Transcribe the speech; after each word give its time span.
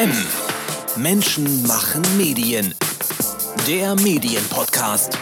M. 0.00 0.10
Menschen 0.96 1.66
machen 1.66 2.00
Medien. 2.16 2.74
Der 3.68 3.94
Medienpodcast. 3.96 5.18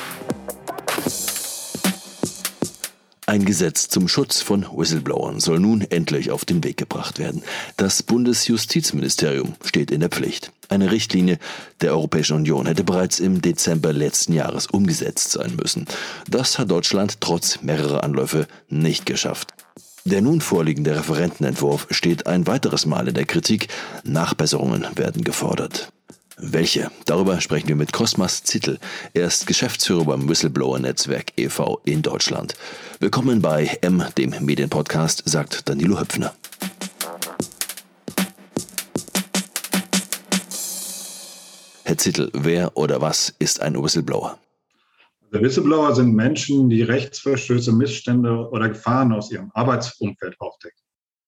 Ein 3.27 3.45
Gesetz 3.45 3.89
zum 3.89 4.07
Schutz 4.07 4.41
von 4.41 4.63
Whistleblowern 4.63 5.41
soll 5.41 5.59
nun 5.59 5.81
endlich 5.81 6.31
auf 6.31 6.45
den 6.45 6.63
Weg 6.63 6.77
gebracht 6.77 7.19
werden. 7.19 7.43
Das 7.77 8.05
Bundesjustizministerium 8.05 9.57
steht 9.65 9.91
in 9.91 9.99
der 9.99 10.11
Pflicht. 10.11 10.53
Eine 10.69 10.93
Richtlinie 10.93 11.41
der 11.81 11.91
Europäischen 11.91 12.37
Union 12.37 12.67
hätte 12.67 12.85
bereits 12.85 13.19
im 13.19 13.43
Dezember 13.43 13.93
letzten 13.93 14.33
Jahres 14.33 14.69
umgesetzt 14.69 15.33
sein 15.33 15.57
müssen. 15.61 15.87
Das 16.31 16.57
hat 16.57 16.71
Deutschland 16.71 17.21
trotz 17.21 17.63
mehrerer 17.63 18.05
Anläufe 18.05 18.47
nicht 18.69 19.07
geschafft. 19.07 19.58
Der 20.09 20.23
nun 20.23 20.41
vorliegende 20.41 20.97
Referentenentwurf 20.97 21.87
steht 21.91 22.27
ein 22.27 22.47
weiteres 22.47 22.87
Mal 22.87 23.09
in 23.09 23.15
der 23.15 23.27
Kritik. 23.27 23.69
Nachbesserungen 24.05 24.87
werden 24.95 25.23
gefordert. 25.23 25.93
Welche? 26.39 26.91
Darüber 27.05 27.43
sprechen 27.43 27.69
wir 27.69 27.77
mit 27.77 27.93
Cosmas 27.93 28.43
Zittel. 28.43 28.79
Er 29.13 29.27
ist 29.27 29.47
Geschäftsführer 29.47 30.07
beim 30.07 30.27
Whistleblower-Netzwerk 30.27 31.33
e.V. 31.37 31.83
in 31.85 32.01
Deutschland. 32.01 32.55
Willkommen 33.01 33.43
bei 33.43 33.77
M, 33.83 34.03
dem 34.17 34.35
Medienpodcast, 34.41 35.25
sagt 35.27 35.69
Danilo 35.69 36.01
Höpfner. 36.01 36.35
Herr 41.85 41.99
Zittel, 41.99 42.31
wer 42.33 42.79
oder 42.79 43.03
was 43.03 43.35
ist 43.39 43.61
ein 43.61 43.75
Whistleblower? 43.75 44.39
Also 45.31 45.45
Whistleblower 45.45 45.95
sind 45.95 46.15
Menschen, 46.15 46.71
die 46.71 46.83
Rechtsverstöße, 46.83 47.73
Missstände 47.73 48.49
oder 48.51 48.71
Gefahren 48.71 49.13
aus 49.13 49.31
ihrem 49.31 49.51
Arbeitsumfeld 49.53 50.41
aufdecken. 50.41 50.81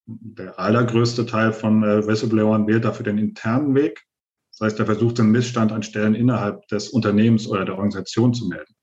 Der 0.07 0.57
allergrößte 0.59 1.27
Teil 1.27 1.53
von 1.53 1.83
äh, 1.83 2.07
Whistleblowern 2.07 2.67
wählt 2.67 2.83
dafür 2.83 3.03
den 3.03 3.19
internen 3.19 3.75
Weg. 3.75 4.03
Das 4.51 4.61
heißt, 4.61 4.79
er 4.79 4.87
versucht, 4.87 5.19
einen 5.19 5.31
Missstand 5.31 5.71
an 5.71 5.83
Stellen 5.83 6.15
innerhalb 6.15 6.67
des 6.67 6.89
Unternehmens 6.89 7.47
oder 7.47 7.63
der 7.63 7.75
Organisation 7.75 8.33
zu 8.33 8.47
melden. 8.47 8.73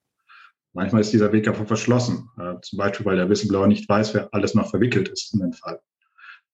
Manchmal 0.72 1.00
ist 1.00 1.12
dieser 1.12 1.32
Weg 1.32 1.48
aber 1.48 1.66
verschlossen, 1.66 2.28
äh, 2.38 2.54
zum 2.62 2.78
Beispiel, 2.78 3.04
weil 3.04 3.16
der 3.16 3.28
Whistleblower 3.28 3.66
nicht 3.66 3.88
weiß, 3.88 4.14
wer 4.14 4.32
alles 4.32 4.54
noch 4.54 4.70
verwickelt 4.70 5.08
ist 5.08 5.34
in 5.34 5.40
den 5.40 5.52
Fall. 5.52 5.80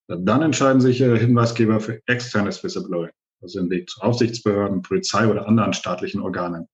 Dann 0.08 0.42
entscheiden 0.42 0.80
sich 0.80 1.02
äh, 1.02 1.18
Hinweisgeber 1.18 1.80
für 1.80 2.00
externes 2.06 2.64
Whistleblowing, 2.64 3.10
also 3.42 3.60
den 3.60 3.70
Weg 3.70 3.90
zu 3.90 4.00
Aufsichtsbehörden, 4.00 4.80
Polizei 4.80 5.28
oder 5.28 5.46
anderen 5.46 5.74
staatlichen 5.74 6.22
Organen 6.22 6.66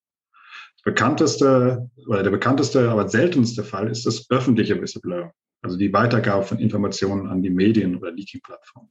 bekannteste 0.84 1.90
oder 2.06 2.22
der 2.22 2.30
bekannteste, 2.30 2.90
aber 2.90 3.08
seltenste 3.08 3.64
Fall 3.64 3.90
ist 3.90 4.06
das 4.06 4.30
öffentliche 4.30 4.80
Whistleblower, 4.80 5.32
also 5.62 5.76
die 5.76 5.92
Weitergabe 5.92 6.44
von 6.44 6.58
Informationen 6.58 7.28
an 7.28 7.42
die 7.42 7.50
Medien 7.50 7.96
oder 7.96 8.12
Leaking-Plattformen. 8.12 8.90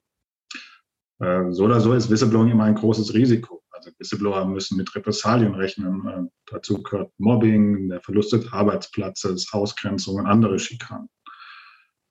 Äh, 1.20 1.52
so 1.52 1.66
oder 1.66 1.80
so 1.80 1.94
ist 1.94 2.10
Whistleblowing 2.10 2.52
immer 2.52 2.64
ein 2.64 2.76
großes 2.76 3.14
Risiko. 3.14 3.64
Also 3.72 3.92
Whistleblower 3.98 4.46
müssen 4.46 4.78
mit 4.78 4.94
Repressalien 4.96 5.54
rechnen. 5.54 6.08
Äh, 6.08 6.24
dazu 6.48 6.82
gehört 6.82 7.12
Mobbing, 7.18 7.90
der 7.90 8.02
Verlust 8.02 8.34
des 8.34 8.52
Arbeitsplatzes, 8.52 9.52
Ausgrenzung 9.52 10.16
und 10.16 10.28
andere 10.28 10.60
Schikanen. 10.60 11.10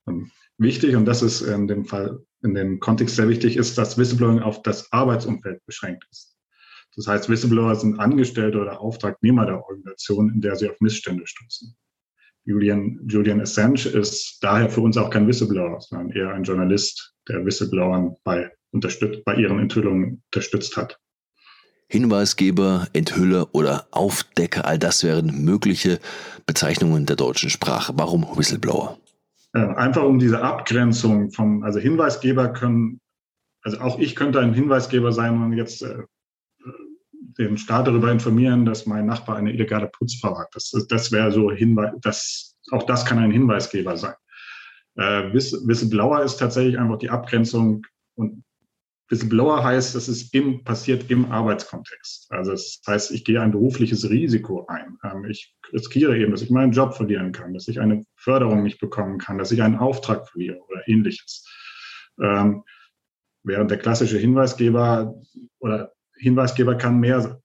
Ähm, 0.07 0.31
wichtig, 0.59 0.97
und 0.97 1.07
das 1.07 1.23
ist 1.23 1.43
in 1.43 1.69
dem 1.69 1.85
Fall, 1.85 2.21
in 2.43 2.55
dem 2.55 2.81
Kontext 2.81 3.17
sehr 3.17 3.29
wichtig, 3.29 3.57
ist, 3.57 3.79
dass 3.79 3.99
Whistleblowing 3.99 4.41
auf 4.41 4.63
das 4.63 4.93
Arbeitsumfeld 4.93 5.65
beschränkt 5.67 6.07
ist. 6.11 6.38
Das 6.99 7.07
heißt, 7.07 7.29
Whistleblower 7.29 7.77
sind 7.77 8.01
Angestellte 8.01 8.59
oder 8.59 8.81
Auftragnehmer 8.81 9.47
der 9.47 9.63
Organisation, 9.63 10.33
in 10.35 10.41
der 10.41 10.57
sie 10.57 10.69
auf 10.69 10.81
Missstände 10.81 11.25
stoßen. 11.29 11.73
Julian, 12.45 12.99
Julian 13.07 13.41
Assange 13.41 13.87
ist 13.87 14.39
daher 14.43 14.69
für 14.69 14.81
uns 14.81 14.97
auch 14.97 15.09
kein 15.09 15.29
Whistleblower, 15.29 15.81
sondern 15.81 16.11
eher 16.11 16.35
ein 16.35 16.43
Journalist, 16.43 17.15
der 17.29 17.47
Whistleblowern 17.47 18.17
bei, 18.25 18.51
unterstützt, 18.73 19.25
bei 19.25 19.37
ihren 19.37 19.61
Enthüllungen 19.61 20.25
unterstützt 20.25 20.77
hat. 20.77 20.99
Hinweisgeber, 21.87 22.89
Enthüller 22.93 23.55
oder 23.55 23.87
Aufdecker, 23.93 24.65
all 24.65 24.81
das 24.81 25.05
wären 25.05 25.45
mögliche 25.45 26.01
Bezeichnungen 26.47 27.07
der 27.07 27.15
deutschen 27.15 27.49
Sprache. 27.49 27.93
Warum 27.95 28.27
Whistleblower? 28.37 28.99
Äh, 29.53 29.61
einfach 29.61 30.03
um 30.03 30.19
diese 30.19 30.43
Abgrenzung 30.43 31.31
vom, 31.31 31.63
also 31.63 31.79
Hinweisgeber 31.79 32.49
können, 32.49 33.01
also 33.63 33.79
auch 33.79 34.01
ich 34.01 34.17
könnte 34.17 34.41
ein 34.41 34.53
Hinweisgeber 34.53 35.13
sein 35.13 35.41
und 35.41 35.53
jetzt 35.53 35.83
äh, 35.83 36.03
den 37.37 37.59
Staat 37.59 37.87
darüber 37.87 38.11
informieren, 38.11 38.65
dass 38.65 38.87
mein 38.87 39.07
Nachbar 39.07 39.37
eine 39.37 39.53
illegale 39.53 39.89
Putzfrau 39.89 40.39
hat. 40.39 40.49
Das, 40.53 40.71
das 40.89 41.13
wäre 41.13 41.31
so 41.31 41.51
Hinweis, 41.51 41.93
das, 42.01 42.57
auch 42.71 42.85
das 42.85 43.05
kann 43.05 43.19
ein 43.19 43.31
Hinweisgeber 43.31 43.97
sein. 43.97 44.15
Äh, 44.97 45.33
Whistleblower 45.33 46.23
ist 46.23 46.37
tatsächlich 46.37 46.79
einfach 46.79 46.99
die 46.99 47.11
Abgrenzung 47.11 47.87
und 48.15 48.45
Whistleblower 49.09 49.65
heißt, 49.65 49.95
das 49.95 50.09
ist 50.09 50.35
im, 50.35 50.65
passiert 50.65 51.11
im 51.11 51.31
Arbeitskontext. 51.33 52.31
Also 52.31 52.51
das 52.51 52.81
heißt, 52.87 53.11
ich 53.13 53.25
gehe 53.25 53.41
ein 53.41 53.53
berufliches 53.53 54.09
Risiko 54.09 54.67
ein. 54.67 54.99
Ähm, 55.03 55.25
ich 55.25 55.55
riskiere 55.73 56.19
eben, 56.19 56.31
dass 56.31 56.43
ich 56.43 56.51
meinen 56.51 56.73
Job 56.73 56.95
verlieren 56.95 57.33
kann, 57.33 57.55
dass 57.55 57.69
ich 57.69 57.81
eine 57.81 58.05
Förderung 58.17 58.63
nicht 58.63 58.81
bekommen 58.81 59.19
kann, 59.19 59.39
dass 59.39 59.51
ich 59.51 59.63
einen 59.63 59.77
Auftrag 59.77 60.29
verliere 60.29 60.59
oder 60.69 60.87
ähnliches. 60.87 61.47
Ähm, 62.21 62.65
während 63.45 63.71
der 63.71 63.79
klassische 63.79 64.19
Hinweisgeber 64.19 65.15
oder 65.59 65.93
Hinweisgeber 66.19 66.77
kann 66.77 67.01
mehr, 67.01 67.41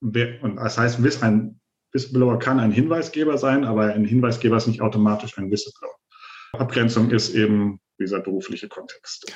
und 0.00 0.56
das 0.56 0.78
heißt, 0.78 1.22
ein 1.22 1.60
Whistleblower 1.92 2.38
kann 2.38 2.60
ein 2.60 2.72
Hinweisgeber 2.72 3.38
sein, 3.38 3.64
aber 3.64 3.92
ein 3.92 4.04
Hinweisgeber 4.04 4.56
ist 4.56 4.66
nicht 4.66 4.80
automatisch 4.80 5.38
ein 5.38 5.50
Whistleblower. 5.50 5.94
Abgrenzung 6.52 7.10
ist 7.10 7.34
eben 7.34 7.80
dieser 7.98 8.20
berufliche 8.20 8.68
Kontext. 8.68 9.32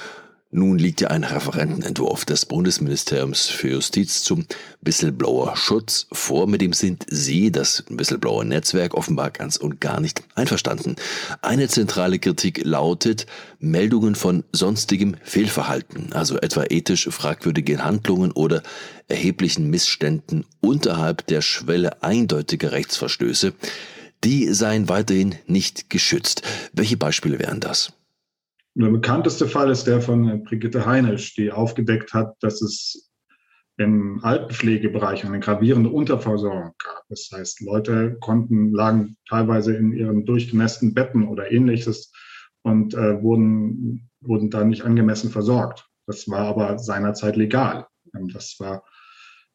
Nun 0.55 0.79
liegt 0.79 1.01
ja 1.01 1.09
ein 1.09 1.25
Referentenentwurf 1.25 2.27
des 2.27 2.45
Bundesministeriums 2.45 3.47
für 3.47 3.71
Justiz 3.71 4.23
zum 4.23 4.45
Whistleblower-Schutz 4.83 6.09
vor. 6.13 6.47
Mit 6.47 6.61
dem 6.61 6.75
sind 6.75 7.07
Sie, 7.09 7.51
das 7.51 7.85
Whistleblower-Netzwerk, 7.89 8.93
offenbar 8.93 9.31
ganz 9.31 9.57
und 9.57 9.81
gar 9.81 9.99
nicht 9.99 10.23
einverstanden. 10.35 10.97
Eine 11.41 11.69
zentrale 11.69 12.19
Kritik 12.19 12.61
lautet 12.65 13.25
Meldungen 13.61 14.15
von 14.15 14.45
sonstigem 14.53 15.17
Fehlverhalten, 15.23 16.13
also 16.13 16.37
etwa 16.37 16.65
ethisch 16.69 17.09
fragwürdigen 17.11 17.83
Handlungen 17.83 18.31
oder 18.31 18.63
erheblichen 19.09 19.71
Missständen 19.71 20.45
unterhalb 20.61 21.27
der 21.29 21.41
Schwelle 21.41 22.03
eindeutiger 22.03 22.73
Rechtsverstöße. 22.73 23.55
Die 24.23 24.53
seien 24.53 24.91
weiterhin 24.91 25.35
nicht 25.47 25.89
geschützt. 25.89 26.43
Welche 26.75 26.99
Beispiele 26.99 27.39
wären 27.39 27.61
das? 27.61 27.95
Der 28.75 28.89
bekannteste 28.89 29.47
Fall 29.47 29.71
ist 29.71 29.87
der 29.87 30.01
von 30.01 30.45
Brigitte 30.45 30.87
Heinisch, 30.87 31.35
die 31.35 31.53
aufgedeckt 31.53 32.15
hat, 32.15 32.37
dass 32.41 32.63
es 32.63 33.11
im 33.77 34.21
Altenpflegebereich 34.23 35.25
eine 35.25 35.41
gravierende 35.41 35.91
Unterversorgung 35.91 36.73
gab. 36.83 37.03
Das 37.09 37.31
heißt, 37.33 37.61
Leute 37.63 38.17
konnten, 38.21 38.73
lagen 38.73 39.17
teilweise 39.29 39.75
in 39.75 39.93
ihren 39.93 40.25
durchgenässten 40.25 40.95
Betten 40.95 41.29
oder 41.29 41.51
ähnliches 41.51 42.13
und 42.63 42.95
äh, 42.95 43.23
wurden, 43.23 44.11
wurden 44.21 44.51
da 44.51 44.65
nicht 44.65 44.83
angemessen 44.83 45.31
versorgt. 45.31 45.89
Das 46.07 46.29
war 46.29 46.47
aber 46.47 46.79
seinerzeit 46.79 47.37
legal. 47.37 47.87
Das 48.33 48.57
war 48.59 48.85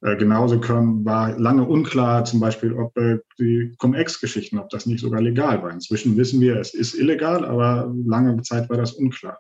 äh, 0.02 0.16
genauso 0.16 0.60
können, 0.60 1.04
war 1.06 1.38
lange 1.40 1.64
unklar, 1.64 2.24
zum 2.24 2.40
Beispiel, 2.40 2.74
ob 2.74 2.96
äh, 2.98 3.20
die 3.40 3.74
Cum-Ex-Geschichten, 3.80 4.60
ob 4.60 4.70
das 4.70 4.86
nicht 4.86 5.02
sogar 5.02 5.22
legal 5.22 5.64
war. 5.64 5.72
Inzwischen 5.72 6.18
wissen 6.18 6.40
wir, 6.40 6.58
es 6.58 6.74
ist 6.74 6.94
illegal, 6.94 7.44
aber 7.44 7.92
lange 8.06 8.40
Zeit 8.44 8.70
war 8.70 8.78
das 8.78 8.94
unklar. 8.94 9.40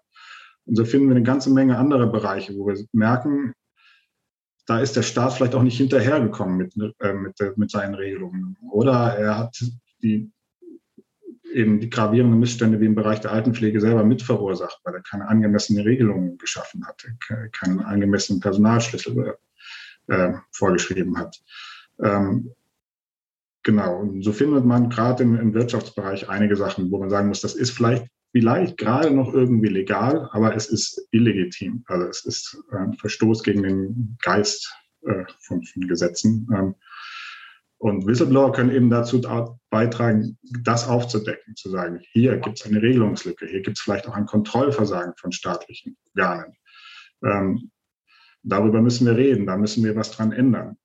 Und 0.65 0.75
so 0.75 0.83
finden 0.83 1.09
wir 1.09 1.15
eine 1.15 1.23
ganze 1.23 1.51
Menge 1.51 1.77
andere 1.77 2.07
Bereiche, 2.07 2.53
wo 2.57 2.65
wir 2.67 2.75
merken, 2.91 3.53
da 4.65 4.79
ist 4.79 4.95
der 4.95 5.03
Staat 5.03 5.33
vielleicht 5.33 5.55
auch 5.55 5.63
nicht 5.63 5.77
hinterhergekommen 5.77 6.57
mit, 6.57 6.73
äh, 6.99 7.13
mit, 7.13 7.35
mit 7.55 7.71
seinen 7.71 7.93
Regelungen. 7.93 8.57
Oder 8.71 9.15
er 9.15 9.37
hat 9.37 9.63
die, 10.01 10.31
eben 11.53 11.79
die 11.79 11.89
gravierenden 11.89 12.39
Missstände 12.39 12.79
wie 12.81 12.87
im 12.87 12.95
Bereich 12.95 13.21
der 13.21 13.31
Altenpflege 13.31 13.79
selber 13.79 14.03
mitverursacht, 14.03 14.79
weil 14.83 14.95
er 14.95 15.01
keine 15.01 15.27
angemessene 15.27 15.85
Regelungen 15.85 16.37
geschaffen 16.39 16.85
hatte, 16.85 17.15
keinen 17.51 17.79
angemessenen 17.79 18.41
Personalschlüssel 18.41 19.37
äh, 20.07 20.33
vorgeschrieben 20.51 21.17
hat. 21.17 21.41
Ähm, 22.03 22.53
genau, 23.63 23.99
und 23.99 24.23
so 24.23 24.31
findet 24.31 24.65
man 24.65 24.89
gerade 24.89 25.23
im, 25.23 25.37
im 25.39 25.53
Wirtschaftsbereich 25.53 26.29
einige 26.29 26.55
Sachen, 26.55 26.91
wo 26.91 26.99
man 26.99 27.09
sagen 27.09 27.27
muss, 27.27 27.41
das 27.41 27.55
ist 27.55 27.71
vielleicht 27.71 28.07
vielleicht 28.31 28.77
gerade 28.77 29.11
noch 29.11 29.33
irgendwie 29.33 29.69
legal, 29.69 30.29
aber 30.31 30.55
es 30.55 30.67
ist 30.67 31.07
illegitim. 31.11 31.83
Also 31.87 32.07
es 32.07 32.25
ist 32.25 32.57
ein 32.71 32.93
Verstoß 32.93 33.43
gegen 33.43 33.63
den 33.63 34.17
Geist 34.21 34.73
äh, 35.05 35.23
von, 35.39 35.63
von, 35.63 35.87
Gesetzen. 35.87 36.47
Ähm, 36.53 36.75
und 37.79 38.07
Whistleblower 38.07 38.53
können 38.53 38.71
eben 38.71 38.89
dazu 38.89 39.21
beitragen, 39.69 40.37
das 40.63 40.87
aufzudecken, 40.87 41.55
zu 41.55 41.69
sagen, 41.69 41.99
hier 42.11 42.37
gibt 42.37 42.59
es 42.59 42.65
eine 42.65 42.81
Regelungslücke, 42.81 43.45
hier 43.45 43.61
gibt 43.61 43.77
es 43.77 43.83
vielleicht 43.83 44.07
auch 44.07 44.15
ein 44.15 44.25
Kontrollversagen 44.25 45.13
von 45.17 45.31
staatlichen 45.31 45.95
Organen. 46.07 46.55
Ähm, 47.23 47.71
darüber 48.47 48.81
müssen 48.81 49.05
wir 49.05 49.15
reden, 49.15 49.45
da 49.45 49.57
müssen 49.57 49.83
wir 49.83 49.95
was 49.95 50.11
dran 50.11 50.31
ändern. 50.31 50.77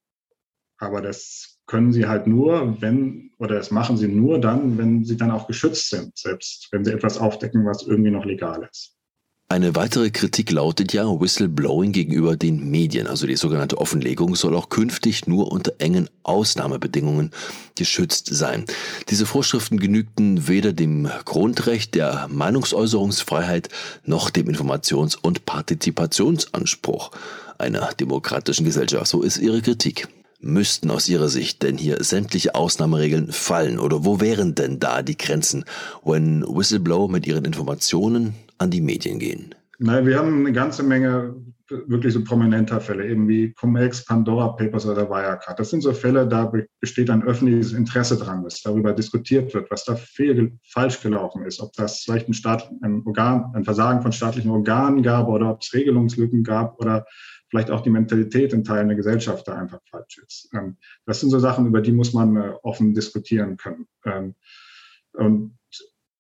Aber 0.79 1.01
das 1.01 1.59
können 1.67 1.93
sie 1.93 2.07
halt 2.07 2.27
nur, 2.27 2.81
wenn, 2.81 3.31
oder 3.39 3.55
das 3.55 3.71
machen 3.71 3.97
sie 3.97 4.09
nur 4.09 4.41
dann, 4.41 4.79
wenn 4.79 5.05
sie 5.05 5.17
dann 5.17 5.31
auch 5.31 5.47
geschützt 5.47 5.91
sind, 5.91 6.19
selbst 6.19 6.69
wenn 6.73 6.85
sie 6.85 6.93
etwas 6.93 7.19
aufdecken, 7.19 7.65
was 7.65 7.83
irgendwie 7.87 8.11
noch 8.11 8.25
legal 8.25 8.69
ist. 8.71 8.97
Eine 9.53 9.77
weitere 9.77 10.11
Kritik 10.11 10.51
lautet 10.51 10.95
ja, 10.95 11.05
Whistleblowing 11.05 11.93
gegenüber 11.93 12.39
den 12.39 12.71
Medien, 12.71 13.07
also 13.07 13.27
die 13.27 13.37
sogenannte 13.37 13.77
Offenlegung, 13.77 14.35
soll 14.35 14.57
auch 14.57 14.71
künftig 14.71 15.27
nur 15.27 15.53
unter 15.53 15.75
engen 15.77 16.09
Ausnahmebedingungen 16.23 17.33
geschützt 17.77 18.29
sein. 18.33 18.65
Diese 19.11 19.27
Vorschriften 19.27 19.79
genügten 19.79 20.49
weder 20.49 20.73
dem 20.73 21.07
Grundrecht 21.27 21.95
der 21.95 22.29
Meinungsäußerungsfreiheit 22.31 23.69
noch 24.07 24.31
dem 24.31 24.49
Informations- 24.49 25.19
und 25.21 25.45
Partizipationsanspruch 25.45 27.11
einer 27.63 27.89
demokratischen 27.99 28.65
Gesellschaft. 28.65 29.07
So 29.07 29.23
ist 29.23 29.39
ihre 29.39 29.63
Kritik. 29.63 30.09
Müssten 30.45 30.91
aus 30.91 31.09
Ihrer 31.09 31.29
Sicht 31.29 31.63
denn 31.63 31.79
hier 31.79 32.03
sämtliche 32.03 32.57
Ausnahmeregeln 32.57 33.31
fallen 33.31 33.79
oder 33.79 34.05
wo 34.05 34.21
wären 34.21 34.57
denn 34.57 34.81
da 34.81 35.03
die 35.03 35.17
Grenzen, 35.17 35.65
wenn 36.05 36.43
Whistleblower 36.43 37.09
mit 37.09 37.29
ihren 37.29 37.45
Informationen 37.45 38.35
an 38.59 38.71
die 38.71 38.81
Medien 38.81 39.21
gehen? 39.21 39.55
Nein, 39.79 40.05
wir 40.05 40.19
haben 40.19 40.41
eine 40.41 40.53
ganze 40.53 40.83
Menge 40.83 41.37
wirklich 41.87 42.13
so 42.13 42.23
prominenter 42.23 42.81
Fälle, 42.81 43.09
eben 43.09 43.29
wie 43.29 43.53
Cum-Ex, 43.53 44.05
Pandora 44.05 44.49
Papers 44.49 44.87
oder 44.87 45.09
Wirecard. 45.09 45.59
Das 45.59 45.71
sind 45.71 45.83
so 45.83 45.93
Fälle, 45.93 46.27
da 46.27 46.53
besteht 46.81 47.11
ein 47.11 47.23
öffentliches 47.23 47.73
Interesse 47.73 48.17
dran, 48.17 48.45
dass 48.45 48.63
darüber 48.63 48.93
diskutiert 48.93 49.55
wird, 49.55 49.71
was 49.71 49.85
da 49.85 49.97
fehl, 49.97 50.53
falsch 50.63 51.01
gelaufen 51.01 51.45
ist, 51.45 51.61
ob 51.61 51.73
das 51.75 52.01
vielleicht 52.01 52.29
ein, 52.29 52.35
Staat, 52.35 52.71
ein, 52.83 53.03
Organ, 53.05 53.53
ein 53.55 53.65
Versagen 53.65 54.03
von 54.03 54.13
staatlichen 54.13 54.51
Organen 54.51 55.03
gab 55.03 55.29
oder 55.29 55.51
ob 55.51 55.63
es 55.63 55.73
Regelungslücken 55.73 56.43
gab 56.43 56.79
oder 56.81 57.07
vielleicht 57.53 57.71
auch 57.71 57.83
die 57.83 57.91
Mentalität 57.91 58.55
in 58.55 58.65
Teilen 58.65 58.89
der 58.89 58.97
Gesellschaft 58.97 59.47
da 59.47 59.55
einfach 59.55 59.81
falsch 59.91 60.23
ist. 60.27 60.49
Ähm, 60.55 60.79
das 61.05 61.21
sind 61.21 61.29
so 61.29 61.39
Sachen, 61.39 61.67
über 61.67 61.83
die 61.83 61.93
muss 61.93 62.15
man 62.15 62.35
äh, 62.37 62.55
offen 62.63 62.95
diskutieren 62.95 63.59
können. 63.59 63.87
Ähm, 64.07 64.35
und 65.13 65.59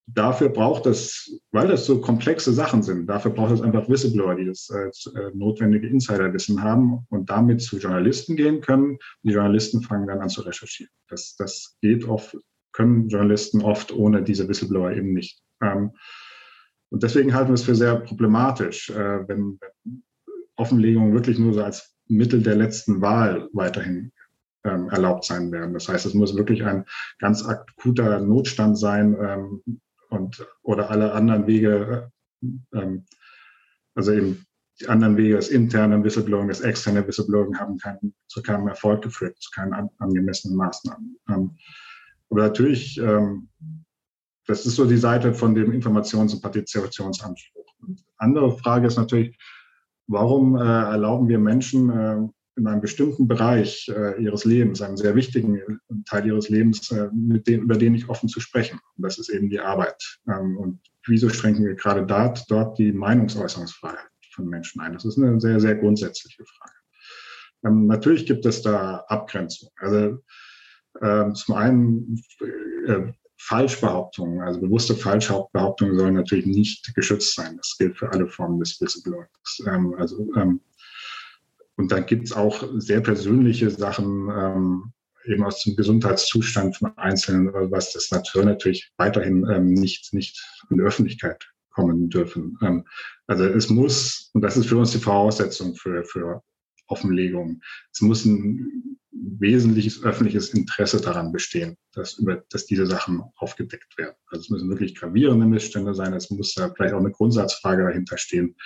dafür 0.06 0.50
braucht 0.50 0.84
es, 0.84 1.40
weil 1.50 1.68
das 1.68 1.86
so 1.86 2.02
komplexe 2.02 2.52
Sachen 2.52 2.82
sind, 2.82 3.06
dafür 3.06 3.30
braucht 3.30 3.52
es 3.52 3.62
einfach 3.62 3.88
Whistleblower, 3.88 4.34
die 4.34 4.44
das 4.44 4.68
äh, 4.68 4.90
notwendige 5.32 5.86
Insiderwissen 5.86 6.62
haben 6.62 7.06
und 7.08 7.30
damit 7.30 7.62
zu 7.62 7.78
Journalisten 7.78 8.36
gehen 8.36 8.60
können. 8.60 8.98
Die 9.22 9.32
Journalisten 9.32 9.80
fangen 9.80 10.08
dann 10.08 10.20
an 10.20 10.28
zu 10.28 10.42
recherchieren. 10.42 10.92
Das, 11.08 11.34
das 11.36 11.78
geht 11.80 12.06
oft, 12.06 12.36
können 12.72 13.08
Journalisten 13.08 13.62
oft 13.62 13.90
ohne 13.90 14.22
diese 14.22 14.46
Whistleblower 14.46 14.92
eben 14.92 15.14
nicht. 15.14 15.40
Ähm, 15.62 15.92
und 16.90 17.02
deswegen 17.02 17.32
halten 17.32 17.48
wir 17.48 17.54
es 17.54 17.64
für 17.64 17.74
sehr 17.74 17.96
problematisch, 18.00 18.90
äh, 18.90 19.26
wenn, 19.26 19.58
wenn 20.56 20.64
Offenlegungen 20.64 21.12
wirklich 21.12 21.38
nur 21.38 21.54
so 21.54 21.62
als 21.62 21.96
Mittel 22.08 22.42
der 22.42 22.56
letzten 22.56 23.00
Wahl 23.00 23.48
weiterhin 23.52 24.12
ähm, 24.64 24.88
erlaubt 24.90 25.24
sein 25.24 25.50
werden. 25.50 25.74
Das 25.74 25.88
heißt, 25.88 26.06
es 26.06 26.14
muss 26.14 26.36
wirklich 26.36 26.64
ein 26.64 26.84
ganz 27.18 27.44
akuter 27.44 28.20
Notstand 28.20 28.78
sein 28.78 29.16
ähm, 29.20 29.80
und 30.08 30.46
oder 30.62 30.90
alle 30.90 31.12
anderen 31.12 31.46
Wege, 31.46 32.10
äh, 32.42 32.78
ähm, 32.78 33.04
also 33.94 34.12
eben 34.12 34.44
die 34.80 34.88
anderen 34.88 35.16
Wege, 35.16 35.36
das 35.36 35.48
interne 35.48 36.02
Whistleblowing, 36.02 36.48
das 36.48 36.60
externe 36.60 37.06
Whistleblowing 37.06 37.58
haben 37.58 37.78
keinen, 37.78 38.14
zu 38.28 38.42
keinem 38.42 38.68
Erfolg 38.68 39.02
geführt, 39.02 39.36
zu 39.38 39.50
keinen 39.50 39.72
an, 39.72 39.90
angemessenen 39.98 40.56
Maßnahmen. 40.56 41.18
Ähm, 41.28 41.56
aber 42.30 42.42
natürlich, 42.42 42.98
ähm, 42.98 43.48
das 44.46 44.66
ist 44.66 44.76
so 44.76 44.86
die 44.86 44.96
Seite 44.96 45.34
von 45.34 45.54
dem 45.54 45.72
Informations- 45.72 46.34
und 46.34 46.42
Partizipationsanspruch. 46.42 47.66
Und 47.80 48.02
andere 48.16 48.56
Frage 48.58 48.86
ist 48.86 48.96
natürlich, 48.96 49.36
warum 50.06 50.56
äh, 50.56 50.60
erlauben 50.60 51.28
wir 51.28 51.38
Menschen 51.38 51.90
äh, 51.90 52.28
in 52.56 52.66
einem 52.66 52.80
bestimmten 52.80 53.26
Bereich 53.28 53.88
äh, 53.88 54.22
ihres 54.22 54.44
Lebens, 54.44 54.82
einem 54.82 54.96
sehr 54.96 55.14
wichtigen 55.14 55.60
Teil 56.04 56.26
ihres 56.26 56.48
Lebens, 56.48 56.90
äh, 56.90 57.08
mit 57.12 57.46
dem, 57.46 57.62
über 57.62 57.76
den 57.76 57.92
nicht 57.92 58.08
offen 58.08 58.28
zu 58.28 58.40
sprechen. 58.40 58.78
Und 58.96 59.04
das 59.04 59.18
ist 59.18 59.30
eben 59.30 59.48
die 59.48 59.60
Arbeit. 59.60 60.18
Ähm, 60.28 60.58
und 60.58 60.80
wieso 61.06 61.28
schränken 61.30 61.64
wir 61.64 61.74
gerade 61.74 62.04
dort, 62.04 62.44
dort 62.50 62.78
die 62.78 62.92
Meinungsäußerungsfreiheit 62.92 64.10
von 64.34 64.48
Menschen 64.48 64.80
ein? 64.82 64.92
Das 64.92 65.04
ist 65.04 65.18
eine 65.18 65.40
sehr, 65.40 65.60
sehr 65.60 65.76
grundsätzliche 65.76 66.44
Frage. 66.44 66.74
Ähm, 67.64 67.86
natürlich 67.86 68.26
gibt 68.26 68.44
es 68.44 68.60
da 68.60 69.04
Abgrenzungen. 69.08 69.72
Also 69.78 70.18
äh, 71.00 71.32
zum 71.32 71.54
einen 71.54 72.22
äh, 72.86 73.12
Falschbehauptungen, 73.44 74.40
also 74.40 74.60
bewusste 74.60 74.94
Falschbehauptungen 74.94 75.98
sollen 75.98 76.14
natürlich 76.14 76.46
nicht 76.46 76.94
geschützt 76.94 77.34
sein. 77.34 77.56
Das 77.56 77.76
gilt 77.76 77.98
für 77.98 78.10
alle 78.12 78.28
Formen 78.28 78.60
des 78.60 78.80
Whistleblowings. 78.80 79.62
Ähm, 79.66 79.94
also, 79.98 80.32
ähm, 80.36 80.60
und 81.76 81.90
da 81.90 81.98
gibt 81.98 82.24
es 82.24 82.32
auch 82.32 82.62
sehr 82.76 83.00
persönliche 83.00 83.68
Sachen, 83.70 84.30
ähm, 84.30 84.92
eben 85.24 85.44
aus 85.44 85.62
dem 85.64 85.74
Gesundheitszustand 85.74 86.76
von 86.76 86.96
Einzelnen, 86.96 87.52
was 87.70 87.92
das 87.92 88.10
natürlich 88.10 88.92
weiterhin 88.96 89.46
ähm, 89.50 89.74
nicht, 89.74 90.12
nicht 90.14 90.40
in 90.70 90.78
die 90.78 90.84
Öffentlichkeit 90.84 91.44
kommen 91.70 92.10
dürfen. 92.10 92.56
Ähm, 92.62 92.84
also 93.26 93.44
es 93.44 93.68
muss, 93.68 94.30
und 94.34 94.42
das 94.42 94.56
ist 94.56 94.66
für 94.66 94.76
uns 94.76 94.92
die 94.92 94.98
Voraussetzung 94.98 95.74
für, 95.74 96.04
für 96.04 96.42
Offenlegung, 96.86 97.60
es 97.92 98.00
muss 98.02 98.24
ein 98.24 98.91
wesentliches 99.38 100.02
öffentliches 100.02 100.50
Interesse 100.50 101.00
daran 101.00 101.32
bestehen, 101.32 101.76
dass, 101.92 102.14
über, 102.14 102.42
dass 102.50 102.66
diese 102.66 102.86
Sachen 102.86 103.22
aufgedeckt 103.36 103.96
werden. 103.96 104.14
Also 104.26 104.42
es 104.42 104.50
müssen 104.50 104.68
wirklich 104.68 104.94
gravierende 104.94 105.46
Missstände 105.46 105.94
sein, 105.94 106.12
es 106.12 106.30
muss 106.30 106.54
da 106.54 106.72
vielleicht 106.74 106.94
auch 106.94 107.00
eine 107.00 107.12
Grundsatzfrage 107.12 107.84
dahinter 107.84 108.18
stehen. 108.18 108.56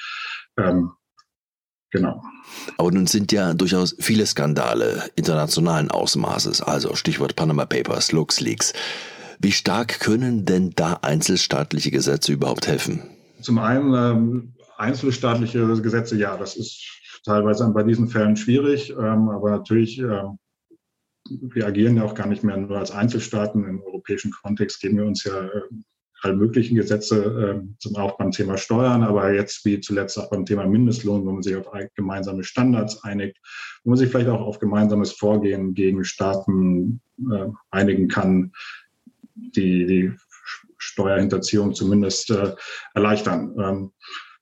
Ähm, 0.59 0.93
genau. 1.91 2.23
Aber 2.79 2.91
nun 2.91 3.07
sind 3.07 3.33
ja 3.33 3.55
durchaus 3.55 3.95
viele 3.99 4.27
Skandale 4.27 5.11
internationalen 5.15 5.91
Ausmaßes, 5.91 6.63
also 6.63 6.95
Stichwort 6.95 7.37
Panama 7.37 7.67
Papers, 7.67 8.13
LuxLeaks. 8.13 8.73
Wie 9.39 9.53
stark 9.53 10.01
können 10.01 10.47
denn 10.47 10.71
da 10.71 10.95
einzelstaatliche 11.03 11.91
Gesetze 11.91 12.33
überhaupt 12.33 12.67
helfen? 12.67 13.03
Zum 13.43 13.59
einen 13.59 13.95
ähm, 13.95 14.55
einzelstaatliche 14.79 15.67
Gesetze, 15.83 16.17
ja, 16.17 16.37
das 16.39 16.57
ist 16.57 16.97
teilweise 17.25 17.69
bei 17.69 17.83
diesen 17.83 18.09
Fällen 18.09 18.37
schwierig, 18.37 18.91
ähm, 18.91 19.29
aber 19.29 19.51
natürlich, 19.51 19.99
äh, 19.99 20.23
wir 21.31 21.67
agieren 21.67 21.97
ja 21.97 22.05
auch 22.05 22.15
gar 22.15 22.27
nicht 22.27 22.45
mehr 22.45 22.57
nur 22.57 22.79
als 22.79 22.91
Einzelstaaten. 22.91 23.65
Im 23.65 23.83
europäischen 23.83 24.31
Kontext 24.31 24.81
geben 24.81 24.99
wir 24.99 25.07
uns 25.07 25.25
ja 25.25 25.45
äh, 25.45 25.63
alle 26.23 26.37
möglichen 26.37 26.77
Gesetze 26.77 27.63
äh, 27.65 27.77
zum 27.79 27.97
auch 27.97 28.17
beim 28.17 28.31
Thema 28.31 28.57
Steuern, 28.57 29.03
aber 29.03 29.33
jetzt 29.33 29.65
wie 29.65 29.81
zuletzt 29.81 30.19
auch 30.19 30.31
beim 30.31 30.47
Thema 30.47 30.67
Mindestlohn, 30.67 31.25
wo 31.25 31.33
man 31.33 31.43
sich 31.43 31.57
auf 31.57 31.71
gemeinsame 31.95 32.45
Standards 32.45 33.03
einigt, 33.05 33.39
wo 33.85 33.91
man 33.91 33.99
sich 33.99 34.11
vielleicht 34.11 34.29
auch 34.29 34.41
auf 34.41 34.59
gemeinsames 34.59 35.13
Vorgehen 35.13 35.75
gegen 35.75 36.05
Staaten 36.05 37.01
äh, 37.31 37.47
einigen 37.71 38.09
kann, 38.09 38.53
die 39.35 39.87
die 39.87 40.13
Steuerhinterziehung 40.79 41.75
zumindest 41.75 42.31
äh, 42.31 42.55
erleichtern. 42.95 43.55
Ähm, 43.59 43.93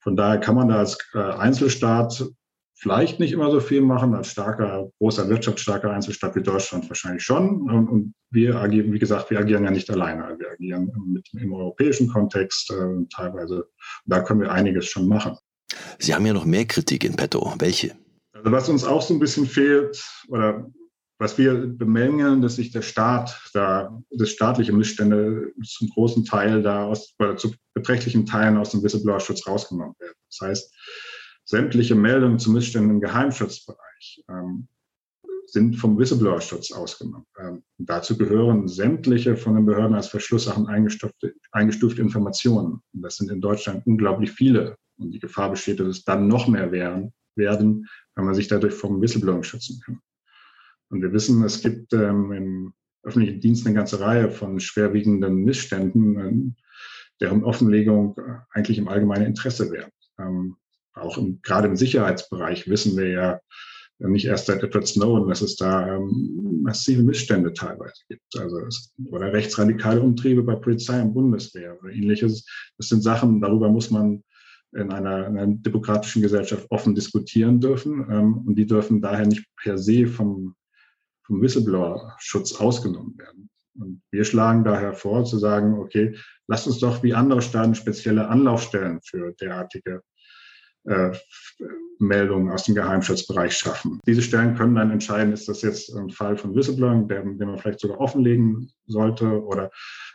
von 0.01 0.17
daher 0.17 0.39
kann 0.39 0.55
man 0.55 0.69
da 0.69 0.79
als 0.79 0.99
äh, 1.15 1.19
Einzelstaat 1.19 2.25
vielleicht 2.75 3.21
nicht 3.21 3.33
immer 3.33 3.51
so 3.51 3.61
viel 3.61 3.81
machen, 3.81 4.15
als 4.15 4.29
starker, 4.29 4.91
großer, 4.99 5.29
wirtschaftsstarker 5.29 5.91
Einzelstaat 5.91 6.37
wie 6.37 6.43
Deutschland 6.43 6.89
wahrscheinlich 6.89 7.23
schon. 7.23 7.71
Und, 7.71 8.15
wir 8.31 8.57
agieren, 8.57 8.93
wie 8.93 8.99
gesagt, 8.99 9.31
wir 9.31 9.39
agieren 9.39 9.63
ja 9.63 9.71
nicht 9.71 9.89
alleine. 9.91 10.37
Wir 10.41 10.51
agieren 10.51 10.91
mit, 11.07 11.29
im 11.41 11.53
europäischen 11.53 12.09
Kontext 12.09 12.69
äh, 12.73 13.07
teilweise. 13.15 13.69
Da 14.07 14.23
können 14.23 14.41
wir 14.41 14.51
einiges 14.51 14.87
schon 14.87 15.07
machen. 15.07 15.39
Sie 16.01 16.13
haben 16.13 16.27
ja 16.27 16.33
noch 16.33 16.45
mehr 16.45 16.65
Kritik 16.65 17.05
in 17.05 17.15
petto. 17.15 17.55
Welche? 17.59 17.95
Also 18.33 18.51
was 18.51 18.69
uns 18.69 18.83
auch 18.85 19.03
so 19.03 19.15
ein 19.15 19.21
bisschen 19.21 19.47
fehlt 19.47 20.05
oder 20.29 20.69
was 21.19 21.39
wir 21.39 21.55
bemängeln, 21.55 22.43
dass 22.43 22.57
sich 22.57 22.73
der 22.73 22.83
Staat 22.83 23.41
da, 23.53 23.97
das 24.11 24.31
staatliche 24.31 24.73
Missstände 24.73 25.53
zum 25.65 25.89
großen 25.91 26.25
Teil 26.25 26.63
da 26.63 26.87
aus, 26.87 27.15
oder 27.21 27.37
zu 27.37 27.55
beträchtlichen 27.73 28.27
Teilen 28.27 28.57
aus 28.57 28.71
dem 28.71 28.83
Whistleblower-Schutz 28.83 29.47
rausgenommen 29.47 29.95
werden. 30.01 30.17
Das 30.29 30.49
heißt, 30.49 30.75
sämtliche 31.45 31.95
Meldungen 31.95 32.39
zu 32.39 32.51
Missständen 32.51 32.91
im 32.91 33.01
Geheimschutzbereich 33.01 34.25
ähm, 34.29 34.69
sind 35.47 35.77
vom 35.77 35.99
Whistleblower-Schutz 35.99 36.73
ausgenommen. 36.73 37.27
Ähm, 37.39 37.63
dazu 37.79 38.17
gehören 38.17 38.67
sämtliche 38.67 39.37
von 39.37 39.55
den 39.55 39.67
Behörden 39.67 39.95
als 39.95 40.09
Verschlusssachen 40.09 40.67
eingestufte, 40.67 41.35
eingestufte 41.53 42.01
Informationen. 42.01 42.81
Und 42.93 43.03
das 43.03 43.17
sind 43.17 43.31
in 43.31 43.41
Deutschland 43.41 43.87
unglaublich 43.87 44.33
viele. 44.33 44.77
Und 44.97 45.11
die 45.13 45.21
Gefahr 45.21 45.51
besteht, 45.51 45.81
dass 45.81 45.89
es 45.89 46.05
dann 46.05 46.29
noch 46.29 46.49
mehr 46.49 46.73
werden, 46.73 47.13
werden 47.37 47.87
wenn 48.15 48.25
man 48.25 48.35
sich 48.35 48.49
dadurch 48.49 48.75
vom 48.75 49.01
Whistleblowing 49.01 49.43
schützen 49.43 49.81
kann. 49.85 50.01
Und 50.89 51.03
wir 51.03 51.13
wissen, 51.13 51.43
es 51.45 51.63
gibt 51.63 51.93
ähm, 51.93 52.33
im 52.33 52.75
öffentlichen 53.03 53.41
Dienst 53.41 53.67
eine 53.67 53.75
ganze 53.75 54.01
Reihe 54.01 54.31
von 54.31 54.61
schwerwiegenden 54.61 55.45
Missständen, 55.45 56.19
ähm, 56.19 56.57
deren 57.21 57.45
Offenlegung 57.45 58.17
eigentlich 58.51 58.79
im 58.79 58.89
allgemeinen 58.89 59.27
Interesse 59.27 59.71
wäre. 59.71 59.91
Ähm, 60.19 60.57
auch 60.95 61.19
im, 61.19 61.41
gerade 61.43 61.69
im 61.69 61.77
Sicherheitsbereich 61.77 62.69
wissen 62.69 62.97
wir 62.97 63.09
ja 63.09 63.41
nicht 63.99 64.27
erst 64.27 64.47
seit 64.47 64.63
Edward 64.63 64.87
Snowden, 64.87 65.29
dass 65.29 65.41
es 65.41 65.57
da 65.57 65.97
ähm, 65.97 66.61
massive 66.63 67.03
Missstände 67.03 67.53
teilweise 67.53 68.03
gibt. 68.09 68.37
Also 68.39 68.59
es, 68.67 68.93
oder 69.07 69.33
rechtsradikale 69.33 70.01
Umtriebe 70.01 70.43
bei 70.43 70.57
Polizei 70.57 71.01
und 71.01 71.15
Bundeswehr 71.15 71.79
oder 71.81 71.93
ähnliches. 71.93 72.47
Das 72.77 72.89
sind 72.89 73.03
Sachen, 73.03 73.41
darüber 73.41 73.69
muss 73.69 73.91
man 73.91 74.23
in 74.73 74.91
einer, 74.91 75.29
in 75.29 75.39
einer 75.39 75.55
demokratischen 75.55 76.23
Gesellschaft 76.23 76.67
offen 76.71 76.95
diskutieren 76.95 77.61
dürfen. 77.61 78.07
Ähm, 78.11 78.39
und 78.47 78.57
die 78.57 78.67
dürfen 78.67 79.01
daher 79.01 79.27
nicht 79.27 79.47
per 79.63 79.79
se 79.79 80.07
vom, 80.07 80.57
vom 81.25 81.41
Whistleblower-Schutz 81.41 82.57
ausgenommen 82.57 83.17
werden. 83.19 83.49
Und 83.77 84.03
wir 84.11 84.25
schlagen 84.25 84.65
daher 84.65 84.93
vor, 84.93 85.25
zu 85.25 85.39
sagen, 85.39 85.79
okay, 85.79 86.17
lasst 86.47 86.67
uns 86.67 86.79
doch 86.79 87.03
wie 87.03 87.15
andere 87.15 87.43
Staaten 87.43 87.75
spezielle 87.75 88.29
Anlaufstellen 88.29 89.01
für 89.03 89.33
derartige 89.41 90.03
äh, 90.85 91.13
Meldungen 91.99 92.51
aus 92.51 92.65
dem 92.65 92.75
Geheimschutzbereich 92.75 93.57
schaffen. 93.57 94.01
Diese 94.07 94.23
Stellen 94.23 94.55
können 94.55 94.75
dann 94.75 94.91
entscheiden, 94.91 95.33
ist 95.33 95.49
das 95.49 95.63
jetzt 95.63 95.95
ein 95.95 96.11
Fall 96.11 96.37
von 96.37 96.55
Whistleblowing, 96.55 97.09
den, 97.09 97.39
den 97.39 97.49
man 97.49 97.59
vielleicht 97.59 97.81
sogar 97.81 98.01
offenlegen 98.01 98.71
sollte 98.87 99.45
oder 99.45 99.71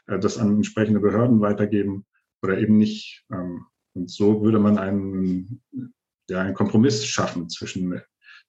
äh, 0.08 0.20
das 0.20 0.38
an 0.38 0.56
entsprechende 0.56 1.00
Behörden 1.00 1.42
weitergeben 1.42 2.06
oder 2.42 2.58
eben 2.58 2.78
nicht. 2.78 3.26
Ähm, 3.32 3.66
und 3.94 4.10
so 4.12 4.42
würde 4.44 4.60
man 4.60 4.78
einen, 4.78 5.62
ja, 6.30 6.42
einen 6.42 6.54
Kompromiss 6.54 7.06
schaffen 7.06 7.50
zwischen 7.50 8.02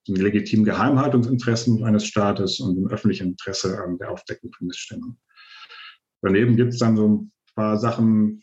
den 0.08 0.16
legitimen 0.16 0.64
Geheimhaltungsinteressen 0.64 1.84
eines 1.84 2.06
Staates 2.06 2.60
und 2.60 2.76
dem 2.76 2.88
öffentlichen 2.88 3.28
Interesse 3.28 3.82
an 3.82 3.98
der 3.98 4.10
Aufdeckung 4.10 4.52
von 4.52 4.66
Missständen. 4.66 5.18
Daneben 6.22 6.56
gibt 6.56 6.74
es 6.74 6.78
dann 6.78 6.96
so 6.96 7.08
ein 7.08 7.32
paar 7.54 7.78
Sachen, 7.78 8.42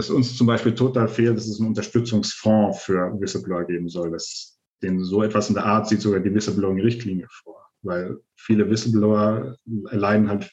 dass 0.00 0.08
uns 0.08 0.34
zum 0.34 0.46
Beispiel 0.46 0.74
total 0.74 1.08
fehlt, 1.08 1.36
dass 1.36 1.46
es 1.46 1.60
einen 1.60 1.68
Unterstützungsfonds 1.68 2.84
für 2.84 3.20
Whistleblower 3.20 3.64
geben 3.64 3.90
soll. 3.90 4.10
Dass 4.10 4.58
den 4.82 5.04
so 5.04 5.22
etwas 5.22 5.50
in 5.50 5.54
der 5.54 5.66
Art 5.66 5.88
sieht 5.88 6.00
sogar 6.00 6.20
die 6.20 6.34
Whistleblowing-Richtlinie 6.34 7.26
vor, 7.28 7.66
weil 7.82 8.16
viele 8.34 8.70
Whistleblower 8.70 9.56
erleiden 9.90 10.30
halt 10.30 10.50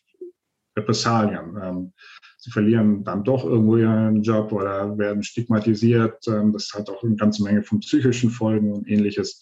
Repressalien. 0.78 1.58
Ähm, 1.64 1.94
sie 2.38 2.52
verlieren 2.52 3.06
dann 3.06 3.24
doch 3.24 3.46
irgendwo 3.46 3.78
ihren 3.78 4.22
Job 4.22 4.52
oder 4.52 4.98
werden 4.98 5.24
stigmatisiert. 5.24 6.28
Ähm, 6.28 6.52
das 6.52 6.70
hat 6.74 6.90
auch 6.90 7.02
eine 7.02 7.16
ganze 7.16 7.42
Menge 7.42 7.64
von 7.64 7.80
psychischen 7.80 8.30
Folgen 8.30 8.74
und 8.74 8.86
ähnliches. 8.90 9.42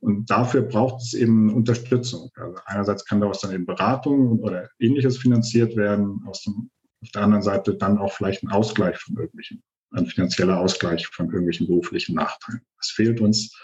Und 0.00 0.30
dafür 0.30 0.62
braucht 0.62 1.00
es 1.00 1.14
eben 1.14 1.50
Unterstützung. 1.50 2.28
Also 2.34 2.58
einerseits 2.66 3.06
kann 3.06 3.22
daraus 3.22 3.40
dann 3.40 3.54
eben 3.54 3.64
Beratung 3.64 4.38
oder 4.40 4.68
ähnliches 4.78 5.16
finanziert 5.16 5.76
werden, 5.76 6.22
aus 6.26 6.42
dem, 6.42 6.70
auf 7.02 7.10
der 7.10 7.22
anderen 7.22 7.42
Seite 7.42 7.74
dann 7.74 7.98
auch 7.98 8.12
vielleicht 8.12 8.42
ein 8.42 8.50
Ausgleich 8.50 8.98
von 8.98 9.16
irgendwelchen, 9.16 9.62
ein 9.92 10.06
finanzieller 10.06 10.58
Ausgleich 10.58 11.06
von 11.06 11.26
irgendwelchen 11.26 11.66
beruflichen 11.66 12.14
Nachteilen. 12.14 12.60
Das 12.78 12.90
fehlt 12.90 13.20
uns. 13.20 13.56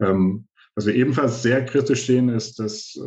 Ähm, 0.00 0.48
was 0.74 0.86
wir 0.86 0.94
ebenfalls 0.94 1.42
sehr 1.42 1.64
kritisch 1.64 2.06
sehen, 2.06 2.28
ist, 2.28 2.58
dass, 2.58 2.98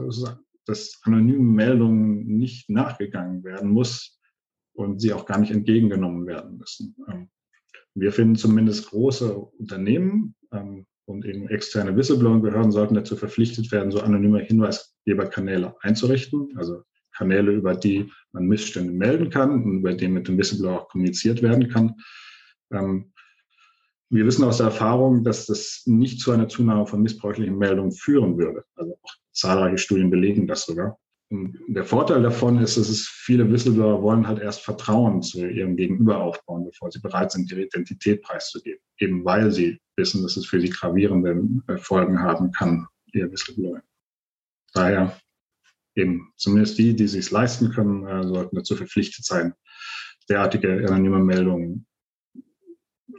dass 0.65 0.99
anonymen 1.03 1.53
Meldungen 1.53 2.25
nicht 2.37 2.69
nachgegangen 2.69 3.43
werden 3.43 3.69
muss 3.69 4.19
und 4.73 5.01
sie 5.01 5.13
auch 5.13 5.25
gar 5.25 5.39
nicht 5.39 5.51
entgegengenommen 5.51 6.25
werden 6.27 6.57
müssen. 6.57 6.95
Ähm, 7.09 7.29
wir 7.95 8.13
finden 8.13 8.35
zumindest 8.35 8.89
große 8.89 9.35
Unternehmen, 9.35 10.35
ähm, 10.51 10.85
und 11.07 11.25
eben 11.25 11.47
externe 11.47 11.95
Whistleblowing-Behörden 11.95 12.71
sollten 12.71 12.95
dazu 12.95 13.15
verpflichtet 13.15 13.71
werden, 13.71 13.91
so 13.91 14.01
anonyme 14.01 14.41
Hinweisgeberkanäle 14.41 15.75
einzurichten, 15.81 16.53
also 16.57 16.83
Kanäle, 17.17 17.51
über 17.51 17.75
die 17.75 18.11
man 18.31 18.45
Missstände 18.45 18.93
melden 18.93 19.29
kann 19.29 19.63
und 19.63 19.79
über 19.79 19.93
die 19.93 20.07
mit 20.07 20.27
dem 20.27 20.37
Whistleblower 20.37 20.81
auch 20.81 20.89
kommuniziert 20.89 21.41
werden 21.41 21.69
kann. 21.69 21.95
Ähm, 22.71 23.11
wir 24.09 24.25
wissen 24.25 24.45
aus 24.45 24.57
der 24.57 24.67
Erfahrung, 24.67 25.23
dass 25.23 25.47
das 25.47 25.83
nicht 25.85 26.21
zu 26.21 26.31
einer 26.31 26.47
Zunahme 26.47 26.87
von 26.87 27.01
missbräuchlichen 27.01 27.57
Meldungen 27.57 27.91
führen 27.91 28.37
würde. 28.37 28.63
Also 28.75 28.97
auch 29.01 29.13
zahlreiche 29.33 29.77
Studien 29.77 30.09
belegen 30.09 30.47
das 30.47 30.65
sogar. 30.65 30.97
Und 31.29 31.59
der 31.67 31.83
Vorteil 31.83 32.21
davon 32.21 32.57
ist, 32.59 32.77
dass 32.77 32.87
es 32.87 33.05
viele 33.05 33.51
Whistleblower 33.51 34.01
wollen 34.01 34.25
halt 34.25 34.39
erst 34.39 34.61
Vertrauen 34.61 35.21
zu 35.21 35.45
ihrem 35.45 35.75
Gegenüber 35.75 36.19
aufbauen, 36.21 36.63
bevor 36.63 36.89
sie 36.89 37.01
bereit 37.01 37.33
sind, 37.33 37.51
ihre 37.51 37.63
Identität 37.63 38.21
preiszugeben. 38.21 38.79
Eben 38.99 39.25
weil 39.25 39.51
sie 39.51 39.81
wissen, 39.97 40.23
dass 40.23 40.37
es 40.37 40.45
für 40.45 40.61
sie 40.61 40.69
gravierende 40.69 41.43
äh, 41.67 41.77
Folgen 41.77 42.21
haben 42.21 42.51
kann, 42.53 42.87
ihr 43.11 43.29
Whistleblower. 43.29 43.81
Daher 44.73 45.19
eben 45.97 46.31
zumindest 46.35 46.77
die, 46.77 46.95
die 46.95 47.07
sich 47.07 47.29
leisten 47.31 47.71
können, 47.71 48.05
äh, 48.05 48.23
sollten 48.27 48.55
dazu 48.55 48.75
verpflichtet 48.75 49.25
sein, 49.25 49.53
derartige 50.29 50.85
anonyme 50.87 51.19
Meldungen 51.19 51.85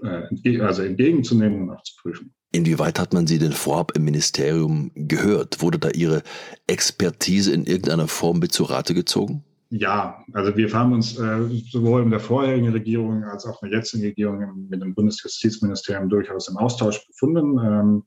äh, 0.03 0.61
also 0.61 0.83
entgegenzunehmen 0.83 1.63
und 1.63 1.71
auch 1.71 1.83
zu 1.83 1.95
prüfen. 2.01 2.35
Inwieweit 2.53 2.99
hat 2.99 3.13
man 3.13 3.27
Sie 3.27 3.39
denn 3.39 3.53
vorab 3.53 3.93
im 3.95 4.05
Ministerium 4.05 4.91
gehört? 4.95 5.61
Wurde 5.61 5.79
da 5.79 5.91
Ihre 5.91 6.23
Expertise 6.67 7.53
in 7.53 7.65
irgendeiner 7.65 8.09
Form 8.09 8.39
mit 8.39 8.53
zu 8.53 8.65
Rate 8.65 8.95
gezogen? 8.95 9.45
Ja, 9.71 10.25
also 10.33 10.57
wir 10.57 10.73
haben 10.73 10.95
uns 10.95 11.19
äh, 11.19 11.41
sowohl 11.71 12.03
in 12.03 12.11
der 12.11 12.21
vorherigen 12.21 12.71
Regierung 12.71 13.23
als 13.25 13.45
auch 13.45 13.63
in 13.63 13.69
der 13.69 13.81
jetzigen 13.81 14.03
Regierung 14.03 14.67
mit 14.71 14.81
dem 14.81 14.95
Bundesjustizministerium 14.95 16.09
durchaus 16.09 16.49
im 16.49 16.57
Austausch 16.57 17.07
befunden. 17.07 17.59
Ähm, 17.63 18.05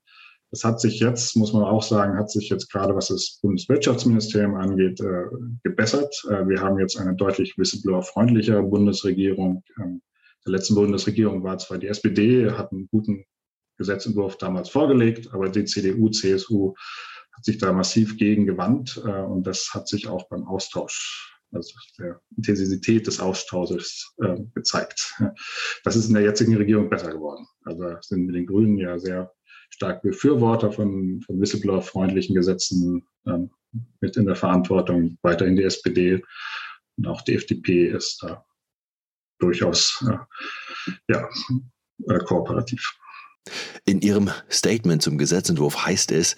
das 0.51 0.65
hat 0.65 0.81
sich 0.81 0.99
jetzt, 0.99 1.35
muss 1.37 1.53
man 1.53 1.63
auch 1.63 1.81
sagen, 1.81 2.17
hat 2.17 2.29
sich 2.29 2.49
jetzt 2.49 2.69
gerade, 2.69 2.93
was 2.93 3.07
das 3.07 3.39
Bundeswirtschaftsministerium 3.41 4.55
angeht, 4.55 4.99
äh, 4.99 5.23
gebessert. 5.63 6.13
Äh, 6.29 6.47
wir 6.47 6.61
haben 6.61 6.77
jetzt 6.77 6.97
eine 6.97 7.15
deutlich 7.15 7.57
whistleblower-freundliche 7.57 8.61
Bundesregierung. 8.61 9.63
Ähm, 9.81 10.01
der 10.45 10.51
letzten 10.51 10.75
Bundesregierung 10.75 11.43
war 11.43 11.57
zwar 11.57 11.77
die 11.77 11.87
SPD, 11.87 12.51
hat 12.51 12.71
einen 12.73 12.89
guten 12.91 13.23
Gesetzentwurf 13.77 14.37
damals 14.37 14.69
vorgelegt, 14.69 15.33
aber 15.33 15.47
die 15.47 15.63
CDU, 15.63 16.09
CSU 16.09 16.75
hat 17.33 17.45
sich 17.45 17.57
da 17.57 17.71
massiv 17.71 18.17
gegen 18.17 18.45
gewandt 18.45 19.01
äh, 19.05 19.21
und 19.21 19.47
das 19.47 19.69
hat 19.73 19.87
sich 19.87 20.07
auch 20.07 20.27
beim 20.27 20.45
Austausch, 20.45 21.39
also 21.53 21.73
der 21.97 22.19
Intensität 22.35 23.07
des 23.07 23.21
Austausches 23.21 24.13
äh, 24.21 24.35
gezeigt. 24.53 25.15
Das 25.85 25.95
ist 25.95 26.09
in 26.09 26.13
der 26.13 26.23
jetzigen 26.23 26.57
Regierung 26.57 26.89
besser 26.89 27.11
geworden. 27.11 27.47
Also 27.63 27.95
sind 28.01 28.27
wir 28.27 28.33
den 28.33 28.45
Grünen 28.45 28.77
ja 28.77 28.99
sehr 28.99 29.31
stark 29.71 30.03
Befürworter 30.03 30.71
von, 30.71 31.21
von 31.25 31.39
Whistleblower-freundlichen 31.39 32.35
Gesetzen 32.35 33.07
ähm, 33.25 33.49
mit 33.99 34.17
in 34.17 34.25
der 34.25 34.35
Verantwortung, 34.35 35.17
weiterhin 35.21 35.55
die 35.55 35.63
SPD 35.63 36.21
und 36.97 37.07
auch 37.07 37.21
die 37.21 37.35
FDP 37.35 37.87
ist 37.87 38.21
da 38.21 38.45
durchaus 39.39 40.05
äh, 40.07 40.93
ja, 41.09 41.27
äh, 42.07 42.19
kooperativ. 42.19 42.93
In 43.85 44.01
Ihrem 44.01 44.29
Statement 44.49 45.01
zum 45.01 45.17
Gesetzentwurf 45.17 45.85
heißt 45.85 46.11
es, 46.11 46.35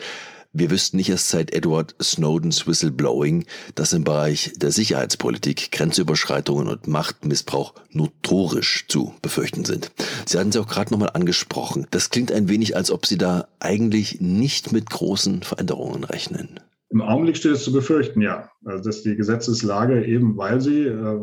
wir 0.54 0.70
wüssten 0.70 0.98
nicht 0.98 1.10
erst 1.10 1.30
seit 1.30 1.52
Edward 1.52 1.96
Snowdens 2.02 2.68
Whistleblowing, 2.68 3.46
dass 3.74 3.92
im 3.92 4.04
Bereich 4.04 4.54
der 4.56 4.72
Sicherheitspolitik 4.72 5.72
Grenzüberschreitungen 5.72 6.68
und 6.68 6.88
Machtmissbrauch 6.88 7.74
notorisch 7.90 8.86
zu 8.88 9.16
befürchten 9.24 9.66
sind. 9.66 9.92
Sie 10.28 10.38
hatten 10.38 10.50
es 10.50 10.58
auch 10.58 10.68
gerade 10.68 10.92
nochmal 10.92 11.10
angesprochen. 11.14 11.88
Das 11.90 12.12
klingt 12.12 12.32
ein 12.32 12.50
wenig, 12.50 12.78
als 12.78 12.92
ob 12.92 13.08
Sie 13.08 13.18
da 13.18 13.48
eigentlich 13.60 14.22
nicht 14.22 14.72
mit 14.72 14.92
großen 14.92 15.42
Veränderungen 15.42 16.04
rechnen. 16.04 16.60
Im 16.92 17.02
Augenblick 17.02 17.38
steht 17.38 17.54
es 17.54 17.64
zu 17.64 17.74
befürchten, 17.74 18.22
ja. 18.22 18.52
Also 18.64 18.84
dass 18.84 19.02
die 19.02 19.16
Gesetzeslage 19.16 20.06
eben, 20.06 20.38
weil 20.38 20.62
sie 20.62 20.84
äh, 20.84 21.20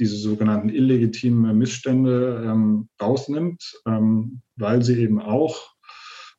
diese 0.00 0.16
sogenannten 0.16 0.68
illegitimen 0.68 1.56
Missstände 1.56 2.42
ähm, 2.44 2.88
rausnimmt, 3.00 3.62
ähm, 3.86 4.42
weil 4.56 4.82
sie 4.82 5.00
eben 5.00 5.20
auch 5.20 5.71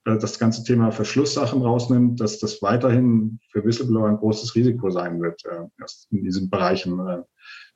das 0.05 0.37
ganze 0.37 0.63
Thema 0.63 0.91
Verschlusssachen 0.91 1.61
rausnimmt, 1.61 2.19
dass 2.19 2.39
das 2.39 2.61
weiterhin 2.61 3.39
für 3.51 3.63
Whistleblower 3.63 4.09
ein 4.09 4.17
großes 4.17 4.53
Risiko 4.55 4.89
sein 4.89 5.21
wird, 5.21 5.43
äh, 5.45 5.65
in 6.11 6.23
diesen 6.23 6.49
Bereichen 6.49 6.99
äh, 7.07 7.21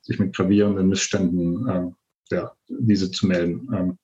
sich 0.02 0.18
mit 0.18 0.34
gravierenden 0.34 0.88
Missständen 0.88 1.68
äh, 1.68 2.34
ja, 2.34 2.52
diese 2.68 3.10
zu 3.10 3.26
melden. 3.26 3.68
Ähm, 3.74 3.98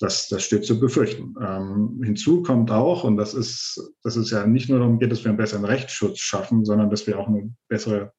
das, 0.00 0.28
das 0.28 0.44
steht 0.44 0.64
zu 0.64 0.78
befürchten. 0.78 1.34
Ähm, 1.40 2.00
hinzu 2.04 2.42
kommt 2.42 2.70
auch, 2.70 3.04
und 3.04 3.16
das 3.16 3.34
ist, 3.34 3.80
das 4.02 4.16
ist 4.16 4.30
ja 4.30 4.46
nicht 4.46 4.68
nur 4.68 4.78
darum 4.78 4.98
geht, 4.98 5.10
dass 5.10 5.24
wir 5.24 5.30
einen 5.30 5.38
besseren 5.38 5.64
Rechtsschutz 5.64 6.18
schaffen, 6.20 6.64
sondern 6.64 6.90
dass 6.90 7.06
wir 7.06 7.18
auch 7.18 7.26
eine 7.26 7.52
bessere 7.68 8.12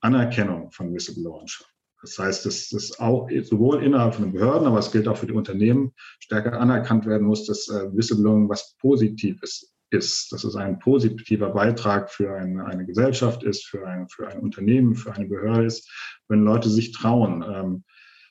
Anerkennung 0.00 0.70
von 0.72 0.92
Whistleblowern 0.92 1.46
schaffen. 1.46 1.70
Das 2.02 2.18
heißt, 2.18 2.46
dass 2.46 2.70
das 2.70 2.98
auch 2.98 3.28
sowohl 3.42 3.82
innerhalb 3.82 4.14
von 4.14 4.24
den 4.24 4.32
Behörden, 4.32 4.66
aber 4.66 4.78
es 4.78 4.90
gilt 4.90 5.06
auch 5.06 5.18
für 5.18 5.26
die 5.26 5.32
Unternehmen, 5.32 5.92
stärker 6.18 6.58
anerkannt 6.58 7.06
werden 7.06 7.26
muss, 7.26 7.46
dass 7.46 7.68
äh, 7.68 7.94
Whistleblowing 7.94 8.48
was 8.48 8.76
Positives 8.78 9.74
ist, 9.90 10.32
dass 10.32 10.44
es 10.44 10.56
ein 10.56 10.78
positiver 10.78 11.50
Beitrag 11.50 12.10
für 12.10 12.34
eine, 12.34 12.64
eine 12.64 12.86
Gesellschaft 12.86 13.42
ist, 13.42 13.66
für 13.66 13.86
ein, 13.86 14.08
für 14.08 14.28
ein 14.28 14.40
Unternehmen, 14.40 14.94
für 14.94 15.12
eine 15.12 15.26
Behörde 15.26 15.66
ist, 15.66 15.90
wenn 16.28 16.44
Leute 16.44 16.70
sich 16.70 16.92
trauen, 16.92 17.44
ähm, 17.46 17.84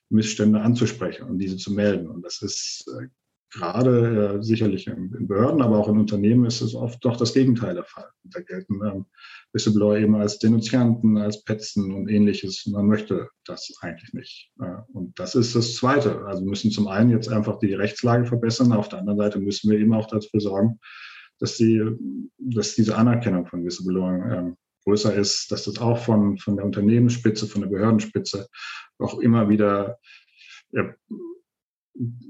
Missstände 0.10 0.62
anzusprechen 0.62 1.28
und 1.28 1.38
diese 1.38 1.58
zu 1.58 1.72
melden. 1.72 2.10
Und 2.10 2.24
das 2.24 2.42
ist 2.42 2.86
äh, 3.00 3.08
gerade 3.52 4.38
äh, 4.40 4.44
sicherlich 4.44 4.88
in, 4.88 5.14
in, 5.14 5.28
Behörden, 5.28 5.62
aber 5.62 5.78
auch 5.78 5.88
in 5.88 5.98
Unternehmen 5.98 6.46
ist 6.46 6.62
es 6.62 6.76
oft 6.76 7.04
doch 7.04 7.18
das 7.18 7.34
Gegenteil 7.34 7.74
der 7.74 7.84
Fall. 7.84 8.08
Da 8.24 8.42
gelten 8.42 8.80
ähm, 8.86 9.06
Whistleblower 9.54 9.98
eben 9.98 10.16
als 10.16 10.40
Denunzianten, 10.40 11.18
als 11.18 11.44
Petzen 11.44 11.92
und 11.94 12.10
ähnliches. 12.10 12.66
Man 12.68 12.88
möchte 12.88 13.30
das 13.46 13.72
eigentlich 13.82 14.14
nicht. 14.14 14.52
Äh, 14.62 14.78
und 14.94 15.18
das 15.20 15.36
ist 15.36 15.56
das 15.56 15.76
Zweite. 15.76 16.26
Also 16.26 16.44
müssen 16.46 16.72
zum 16.72 16.88
einen 16.88 17.10
jetzt 17.10 17.30
einfach 17.30 17.58
die 17.60 17.74
Rechtslage 17.74 18.26
verbessern. 18.26 18.72
Auf 18.72 18.90
der 18.90 19.00
anderen 19.00 19.20
Seite 19.20 19.40
müssen 19.40 19.72
wir 19.72 19.80
eben 19.80 19.94
auch 19.94 20.08
dafür 20.08 20.40
sorgen, 20.40 20.80
dass, 21.40 21.58
die, 21.58 21.84
dass 22.38 22.76
diese 22.76 22.98
Anerkennung 22.98 23.48
von 23.48 23.66
Whistleblowing 23.66 24.32
ähm, 24.32 24.58
größer 24.84 25.14
ist, 25.14 25.52
dass 25.52 25.66
das 25.66 25.80
auch 25.80 25.98
von, 25.98 26.38
von 26.38 26.56
der 26.56 26.66
Unternehmensspitze, 26.66 27.48
von 27.48 27.62
der 27.62 27.70
Behördenspitze 27.70 28.48
auch 29.00 29.20
immer 29.20 29.50
wieder 29.50 29.98
ja, 30.72 30.94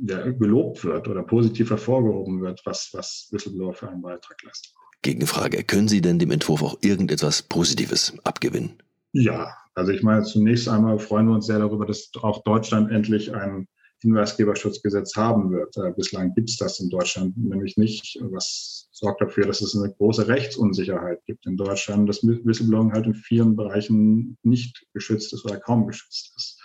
ja, 0.01 0.31
gelobt 0.31 0.83
wird 0.83 1.07
oder 1.07 1.23
positiv 1.23 1.69
hervorgehoben 1.69 2.41
wird, 2.41 2.61
was, 2.65 2.89
was 2.93 3.29
Whistleblower 3.31 3.73
für 3.73 3.89
einen 3.89 4.01
Beitrag 4.01 4.41
leisten. 4.43 4.73
Gegenfrage, 5.01 5.63
können 5.63 5.88
Sie 5.88 6.01
denn 6.01 6.19
dem 6.19 6.31
Entwurf 6.31 6.61
auch 6.61 6.77
irgendetwas 6.81 7.41
Positives 7.43 8.13
abgewinnen? 8.23 8.81
Ja, 9.13 9.55
also 9.73 9.91
ich 9.91 10.03
meine, 10.03 10.23
zunächst 10.23 10.67
einmal 10.67 10.99
freuen 10.99 11.27
wir 11.27 11.35
uns 11.35 11.45
sehr 11.45 11.59
darüber, 11.59 11.85
dass 11.85 12.11
auch 12.21 12.43
Deutschland 12.43 12.91
endlich 12.91 13.33
ein 13.33 13.67
Hinweisgeberschutzgesetz 14.01 15.15
haben 15.15 15.51
wird. 15.51 15.75
Äh, 15.77 15.91
bislang 15.95 16.33
gibt 16.33 16.49
es 16.49 16.57
das 16.57 16.79
in 16.79 16.89
Deutschland 16.89 17.38
nämlich 17.38 17.77
nicht, 17.77 18.17
was 18.21 18.88
sorgt 18.91 19.21
dafür, 19.21 19.45
dass 19.45 19.61
es 19.61 19.75
eine 19.75 19.93
große 19.93 20.27
Rechtsunsicherheit 20.27 21.23
gibt 21.25 21.45
in 21.45 21.57
Deutschland, 21.57 22.07
dass 22.07 22.23
Whistleblowing 22.23 22.93
halt 22.93 23.05
in 23.05 23.15
vielen 23.15 23.55
Bereichen 23.55 24.38
nicht 24.43 24.85
geschützt 24.93 25.33
ist 25.33 25.45
oder 25.45 25.59
kaum 25.59 25.88
geschützt 25.88 26.33
ist. 26.35 26.58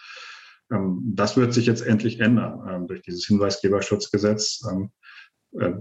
Ähm, 0.72 1.02
das 1.14 1.36
wird 1.36 1.52
sich 1.52 1.66
jetzt 1.66 1.82
endlich 1.82 2.20
ändern 2.20 2.66
ähm, 2.68 2.86
durch 2.86 3.02
dieses 3.02 3.26
Hinweisgeberschutzgesetz. 3.26 4.62
Ähm, 4.70 4.90
äh, 5.58 5.74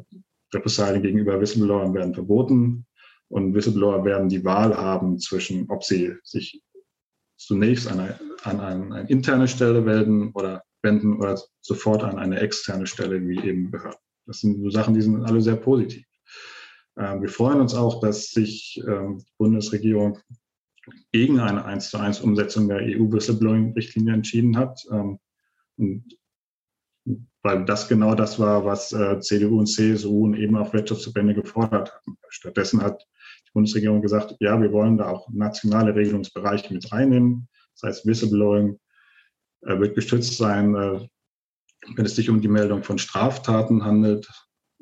Repressalien 0.54 1.02
gegenüber 1.02 1.40
Whistleblowern 1.40 1.94
werden 1.94 2.13
verboten 2.13 2.86
und 3.28 3.56
Whistleblower 3.56 4.06
werden 4.06 4.30
die 4.30 4.46
Wahl 4.46 4.78
haben 4.78 5.18
zwischen, 5.20 5.70
ob 5.70 5.84
sie 5.84 6.13
sich 6.24 6.62
zunächst 7.38 7.88
an 7.88 8.00
eine, 8.00 8.20
an 8.44 8.60
eine 8.60 9.10
interne 9.10 9.48
Stelle 9.48 9.86
wenden 9.86 10.32
oder 10.34 10.63
wenden 10.84 11.18
oder 11.18 11.42
sofort 11.62 12.04
an 12.04 12.20
eine 12.20 12.40
externe 12.40 12.86
Stelle 12.86 13.28
wie 13.28 13.40
eben 13.40 13.72
Behörden. 13.72 14.00
Das 14.28 14.42
sind 14.42 14.62
so 14.62 14.70
Sachen, 14.70 14.94
die 14.94 15.02
sind 15.02 15.24
alle 15.24 15.42
sehr 15.42 15.56
positiv. 15.56 16.06
Wir 16.96 17.30
freuen 17.30 17.60
uns 17.60 17.74
auch, 17.74 18.00
dass 18.02 18.30
sich 18.30 18.80
die 18.86 19.25
Bundesregierung 19.38 20.20
gegen 21.12 21.40
eine 21.40 21.66
1 21.66 21.90
zu 21.90 21.98
1 21.98 22.22
Umsetzung 22.22 22.68
der 22.68 22.80
EU-Whistleblowing-Richtlinie 22.80 24.13
entschieden 24.13 24.58
hat. 24.58 24.84
Ähm, 24.92 25.20
und 25.78 26.18
weil 27.44 27.66
das 27.66 27.90
genau 27.90 28.16
das 28.16 28.40
war, 28.40 28.63
was 28.66 28.94
äh, 28.94 29.20
CDU 29.20 29.60
und 29.60 29.68
CSU 29.68 30.25
und 30.25 30.36
eben 30.36 30.56
auch 30.56 30.74
Wirtschaftsverbände 30.74 31.34
gefordert 31.34 31.94
hatten. 31.94 32.18
Stattdessen 32.30 32.82
hat 32.82 33.02
die 33.46 33.52
Bundesregierung 33.54 34.02
gesagt, 34.02 34.36
ja, 34.40 34.60
wir 34.62 34.72
wollen 34.72 34.98
da 34.98 35.10
auch 35.10 35.30
nationale 35.30 35.94
Regelungsbereiche 35.94 36.74
mit 36.74 36.90
reinnehmen. 36.92 37.50
Das 37.75 37.90
heißt, 37.90 38.06
Whistleblowing 38.06 38.80
äh, 39.62 39.80
wird 39.80 39.96
geschützt 39.96 40.38
sein, 40.38 40.75
äh, 40.75 41.08
wenn 41.96 42.06
es 42.06 42.16
sich 42.16 42.30
um 42.30 42.40
die 42.40 42.48
Meldung 42.48 42.84
von 42.84 42.98
Straftaten 42.98 43.84
handelt 43.84 44.30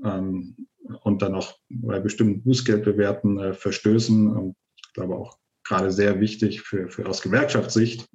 ähm, 0.03 0.67
und 1.03 1.23
dann 1.23 1.33
auch 1.33 1.57
bei 1.69 1.99
bestimmten 1.99 2.43
Bußgeldbewerten 2.43 3.55
Verstößen. 3.55 4.53
Ich 4.75 4.93
glaube 4.93 5.15
auch 5.15 5.39
gerade 5.63 5.91
sehr 5.91 6.19
wichtig 6.19 6.61
für, 6.61 6.89
für 6.89 7.05
aus 7.05 7.21
Gewerkschaftssicht 7.21 8.05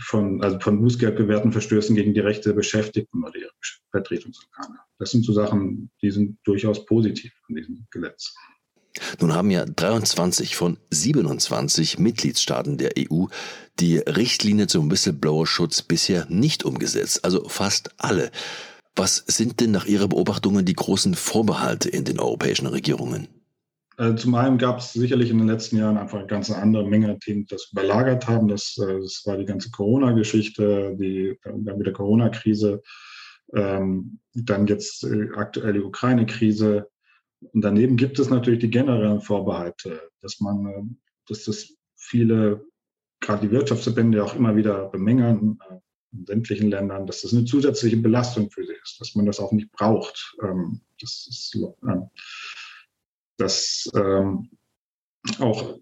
von, 0.00 0.42
also 0.42 0.58
von 0.60 0.80
Bußgeldbewerten 0.80 1.52
Verstößen 1.52 1.94
gegen 1.94 2.14
die 2.14 2.20
Rechte 2.20 2.50
der 2.50 2.56
Beschäftigten 2.56 3.24
oder 3.24 3.36
ihrer 3.36 3.50
Vertretungsorgane. 3.90 4.78
Das 4.98 5.10
sind 5.10 5.24
so 5.24 5.32
Sachen, 5.32 5.90
die 6.02 6.10
sind 6.10 6.38
durchaus 6.44 6.86
positiv 6.86 7.32
an 7.48 7.56
diesem 7.56 7.86
Gesetz. 7.90 8.34
Nun 9.20 9.34
haben 9.34 9.50
ja 9.50 9.64
23 9.64 10.56
von 10.56 10.78
27 10.90 11.98
Mitgliedstaaten 11.98 12.78
der 12.78 12.92
EU 12.98 13.26
die 13.78 13.98
Richtlinie 13.98 14.68
zum 14.68 14.90
Whistleblower-Schutz 14.90 15.82
bisher 15.82 16.26
nicht 16.30 16.64
umgesetzt, 16.64 17.24
also 17.24 17.48
fast 17.48 17.90
alle. 17.98 18.30
Was 18.94 19.22
sind 19.26 19.60
denn 19.60 19.72
nach 19.72 19.84
Ihrer 19.84 20.08
Beobachtungen 20.08 20.64
die 20.64 20.72
großen 20.72 21.14
Vorbehalte 21.14 21.90
in 21.90 22.04
den 22.04 22.18
europäischen 22.18 22.66
Regierungen? 22.66 23.28
Also 23.98 24.14
zum 24.16 24.34
einen 24.34 24.58
gab 24.58 24.78
es 24.78 24.92
sicherlich 24.92 25.30
in 25.30 25.38
den 25.38 25.46
letzten 25.46 25.78
Jahren 25.78 25.96
einfach 25.96 26.18
eine 26.18 26.26
ganz 26.26 26.50
andere 26.50 26.86
Menge 26.86 27.18
Themen, 27.18 27.46
die 27.46 27.54
das 27.54 27.70
überlagert 27.72 28.28
haben. 28.28 28.48
Das, 28.48 28.76
äh, 28.78 29.00
das 29.00 29.22
war 29.24 29.38
die 29.38 29.46
ganze 29.46 29.70
Corona-Geschichte, 29.70 30.96
die 30.98 31.38
dann 31.42 31.80
wieder 31.80 31.92
Corona-Krise, 31.92 32.82
ähm, 33.54 34.20
dann 34.34 34.66
jetzt 34.66 35.04
äh, 35.04 35.28
aktuell 35.34 35.74
die 35.74 35.80
Ukraine-Krise. 35.80 36.88
Und 37.40 37.62
daneben 37.62 37.96
gibt 37.96 38.18
es 38.18 38.28
natürlich 38.28 38.60
die 38.60 38.70
generellen 38.70 39.20
Vorbehalte, 39.20 40.00
dass 40.20 40.40
man, 40.40 40.66
äh, 40.66 40.82
dass 41.28 41.44
das 41.44 41.74
viele, 41.96 42.66
gerade 43.20 43.46
die 43.46 43.52
Wirtschaftsverbände 43.52 44.22
auch 44.22 44.34
immer 44.34 44.56
wieder 44.56 44.90
bemängeln, 44.90 45.58
äh, 45.70 45.76
in 46.12 46.26
sämtlichen 46.26 46.70
Ländern, 46.70 47.06
dass 47.06 47.22
das 47.22 47.32
eine 47.32 47.44
zusätzliche 47.44 47.96
Belastung 47.96 48.50
für 48.50 48.64
sie 48.64 48.74
ist, 48.82 49.00
dass 49.00 49.14
man 49.14 49.26
das 49.26 49.40
auch 49.40 49.52
nicht 49.52 49.72
braucht. 49.72 50.36
Ähm, 50.42 50.82
das 51.00 51.26
ist, 51.28 51.56
äh, 51.56 51.94
dass 53.38 53.90
ähm, 53.94 54.50
auch 55.38 55.78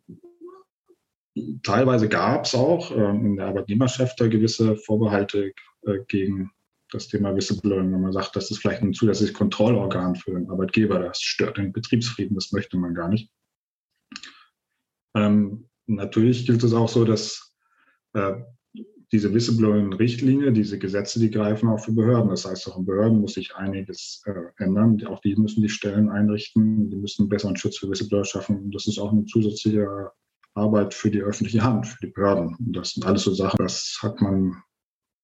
teilweise 1.63 2.09
gab 2.09 2.45
es 2.45 2.55
auch 2.55 2.91
ähm, 2.91 3.27
in 3.27 3.37
der 3.37 3.47
Arbeitnehmerschaft 3.47 4.21
da 4.21 4.29
gewisse 4.29 4.77
Vorbehalte 4.77 5.53
äh, 5.87 5.99
gegen 6.09 6.51
das 6.91 7.09
Thema 7.09 7.35
Whistleblowing, 7.35 7.93
wenn 7.93 8.01
man 8.01 8.13
sagt, 8.13 8.37
das 8.37 8.51
ist 8.51 8.59
vielleicht 8.59 8.83
ein 8.83 8.95
zusätzliches 8.95 9.35
Kontrollorgan 9.35 10.15
für 10.15 10.33
den 10.33 10.49
Arbeitgeber, 10.49 11.01
das 11.01 11.21
stört 11.21 11.57
den 11.57 11.73
Betriebsfrieden, 11.73 12.37
das 12.37 12.53
möchte 12.53 12.77
man 12.77 12.95
gar 12.95 13.09
nicht. 13.09 13.31
Ähm, 15.17 15.69
natürlich 15.87 16.47
gilt 16.47 16.63
es 16.63 16.73
auch 16.73 16.89
so, 16.89 17.05
dass 17.05 17.55
äh, 18.15 18.35
diese 19.15 19.33
Whistleblowing-Richtlinie, 19.33 20.51
diese 20.51 20.77
Gesetze, 20.77 21.21
die 21.21 21.31
greifen 21.31 21.69
auch 21.69 21.79
für 21.79 21.93
Behörden. 21.93 22.31
Das 22.31 22.45
heißt, 22.45 22.67
auch 22.69 22.79
in 22.79 22.85
Behörden 22.85 23.21
muss 23.21 23.35
sich 23.35 23.55
einiges 23.55 24.21
äh, 24.27 24.63
ändern. 24.63 25.01
Auch 25.07 25.21
die 25.21 25.37
müssen 25.37 25.63
die 25.63 25.69
Stellen 25.69 26.09
einrichten, 26.09 26.91
die 26.91 26.97
müssen 26.97 27.29
besseren 27.29 27.57
Schutz 27.57 27.79
für 27.79 27.89
Whistleblower 27.89 28.25
schaffen. 28.25 28.73
Das 28.73 28.89
ist 28.89 28.99
auch 28.99 29.13
eine 29.13 29.25
zusätzliche 29.27 30.11
Arbeit 30.55 30.95
für 30.95 31.13
die 31.13 31.21
öffentliche 31.21 31.63
Hand, 31.63 31.87
für 31.87 32.05
die 32.05 32.13
Behörden. 32.13 32.57
Und 32.57 32.73
das 32.73 32.91
sind 32.91 33.07
alles 33.07 33.23
so 33.23 33.33
Sachen, 33.33 33.59
das 33.59 34.01
hat 34.03 34.21
man 34.21 34.57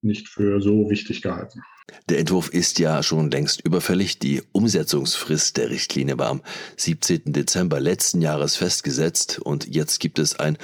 nicht 0.03 0.29
für 0.29 0.61
so 0.61 0.89
wichtig 0.89 1.21
gehalten. 1.21 1.61
Der 2.09 2.21
Entwurf 2.21 2.49
ist 2.51 2.79
ja 2.79 3.03
schon 3.03 3.29
längst 3.33 3.61
überfällig. 3.61 4.21
Die 4.21 4.41
Umsetzungsfrist 4.53 5.57
der 5.57 5.69
Richtlinie 5.69 6.17
war 6.17 6.29
am 6.29 6.43
17. 6.77 7.33
Dezember 7.33 7.81
letzten 7.81 8.23
Jahres 8.23 8.55
festgesetzt 8.55 9.41
und 9.41 9.67
jetzt 9.67 9.99
gibt 9.99 10.21
es 10.21 10.39
ein 10.39 10.59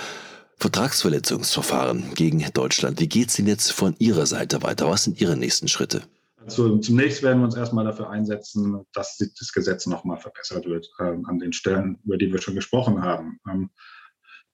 Vertragsverletzungsverfahren 0.59 2.14
gegen 2.14 2.45
Deutschland. 2.53 3.01
Wie 3.01 3.09
geht 3.09 3.29
es 3.29 3.37
denn 3.37 3.47
jetzt 3.47 3.73
von 3.73 3.95
Ihrer 3.99 4.27
Seite 4.27 4.62
weiter? 4.62 4.88
Was 4.88 5.05
sind 5.05 5.21
Ihre 5.21 5.37
nächsten 5.37 5.69
Schritte? 5.69 6.03
Also 6.47 6.79
zunächst 6.79 7.23
werden 7.23 7.40
wir 7.40 7.47
uns 7.47 7.57
erstmal 7.57 7.85
dafür 7.85 8.09
einsetzen, 8.09 8.85
dass 8.92 9.19
das 9.19 9.53
Gesetz 9.53 9.87
nochmal 9.87 10.19
verbessert 10.19 10.64
wird 10.64 10.88
äh, 10.99 11.16
an 11.25 11.38
den 11.40 11.53
Stellen, 11.53 11.99
über 12.05 12.16
die 12.16 12.33
wir 12.33 12.40
schon 12.40 12.55
gesprochen 12.55 13.03
haben. 13.03 13.38
Ähm, 13.51 13.71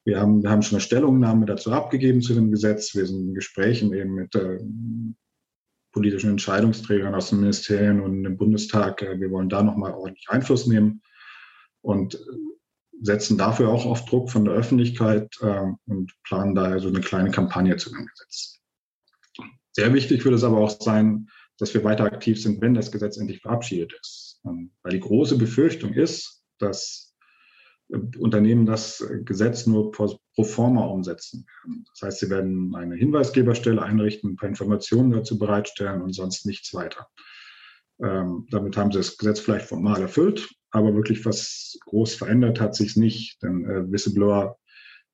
wir 0.05 0.19
haben, 0.19 0.43
wir 0.43 0.51
haben 0.51 0.63
schon 0.63 0.77
eine 0.77 0.81
Stellungnahme 0.81 1.47
dazu 1.47 1.71
abgegeben 1.71 2.23
zu 2.23 2.35
dem 2.35 2.51
Gesetz. 2.51 2.95
Wir 2.95 3.07
sind 3.07 3.29
in 3.29 3.35
Gesprächen 3.35 3.93
eben 3.93 4.15
mit 4.15 4.35
äh, 4.35 4.59
politischen 5.93 6.31
Entscheidungsträgern 6.31 7.15
aus 7.15 7.29
den 7.29 7.41
Ministerien 7.41 8.01
und 8.01 8.25
dem 8.25 8.37
Bundestag. 8.37 9.03
Äh, 9.03 9.21
wir 9.21 9.31
wollen 9.31 9.49
da 9.51 9.63
nochmal 9.63 9.93
ordentlich 9.93 10.29
Einfluss 10.29 10.67
nehmen 10.67 11.03
und 11.83 12.19
setzen 13.03 13.37
dafür 13.37 13.69
auch 13.69 13.85
auf 13.85 14.05
Druck 14.05 14.31
von 14.31 14.45
der 14.45 14.55
Öffentlichkeit 14.55 15.37
äh, 15.41 15.73
und 15.87 16.13
planen 16.23 16.55
daher 16.55 16.79
so 16.79 16.89
eine 16.89 17.01
kleine 17.01 17.31
Kampagne 17.31 17.77
zu 17.77 17.91
dem 17.91 18.07
Gesetz. 18.07 18.61
Sehr 19.73 19.93
wichtig 19.93 20.25
wird 20.25 20.35
es 20.35 20.45
aber 20.45 20.59
auch 20.59 20.71
sein, 20.71 21.29
dass 21.59 21.75
wir 21.75 21.85
weiter 21.85 22.05
aktiv 22.05 22.41
sind, 22.41 22.61
wenn 22.61 22.75
das 22.75 22.93
Gesetz 22.93 23.17
endlich 23.17 23.41
verabschiedet 23.41 23.93
ist. 24.01 24.41
Ähm, 24.45 24.73
weil 24.83 24.93
die 24.93 25.01
große 25.01 25.37
Befürchtung 25.37 25.93
ist, 25.95 26.45
dass 26.59 27.15
Unternehmen 28.19 28.65
das 28.65 29.05
Gesetz 29.25 29.67
nur 29.67 29.91
pro 29.93 30.19
forma 30.45 30.87
umsetzen 30.87 31.45
werden. 31.47 31.85
Das 31.91 32.03
heißt, 32.03 32.21
sie 32.21 32.31
werden 32.31 32.75
eine 32.75 32.95
Hinweisgeberstelle 32.95 33.83
einrichten, 33.83 34.31
ein 34.31 34.37
paar 34.37 34.49
Informationen 34.49 35.11
dazu 35.11 35.39
bereitstellen 35.39 36.01
und 36.01 36.15
sonst 36.15 36.47
nichts 36.47 36.73
weiter. 36.73 37.09
Ähm, 38.03 38.47
damit 38.51 38.77
haben 38.77 38.93
sie 38.93 38.99
das 38.99 39.19
Gesetz 39.19 39.41
vielleicht 39.41 39.67
formal 39.67 40.01
erfüllt, 40.01 40.49
aber 40.73 40.95
wirklich 40.95 41.25
was 41.25 41.79
groß 41.87 42.15
verändert 42.15 42.61
hat 42.61 42.75
sich 42.75 42.97
nicht, 42.97 43.43
denn 43.43 43.65
äh, 43.65 43.91
Whistleblower 43.91 44.59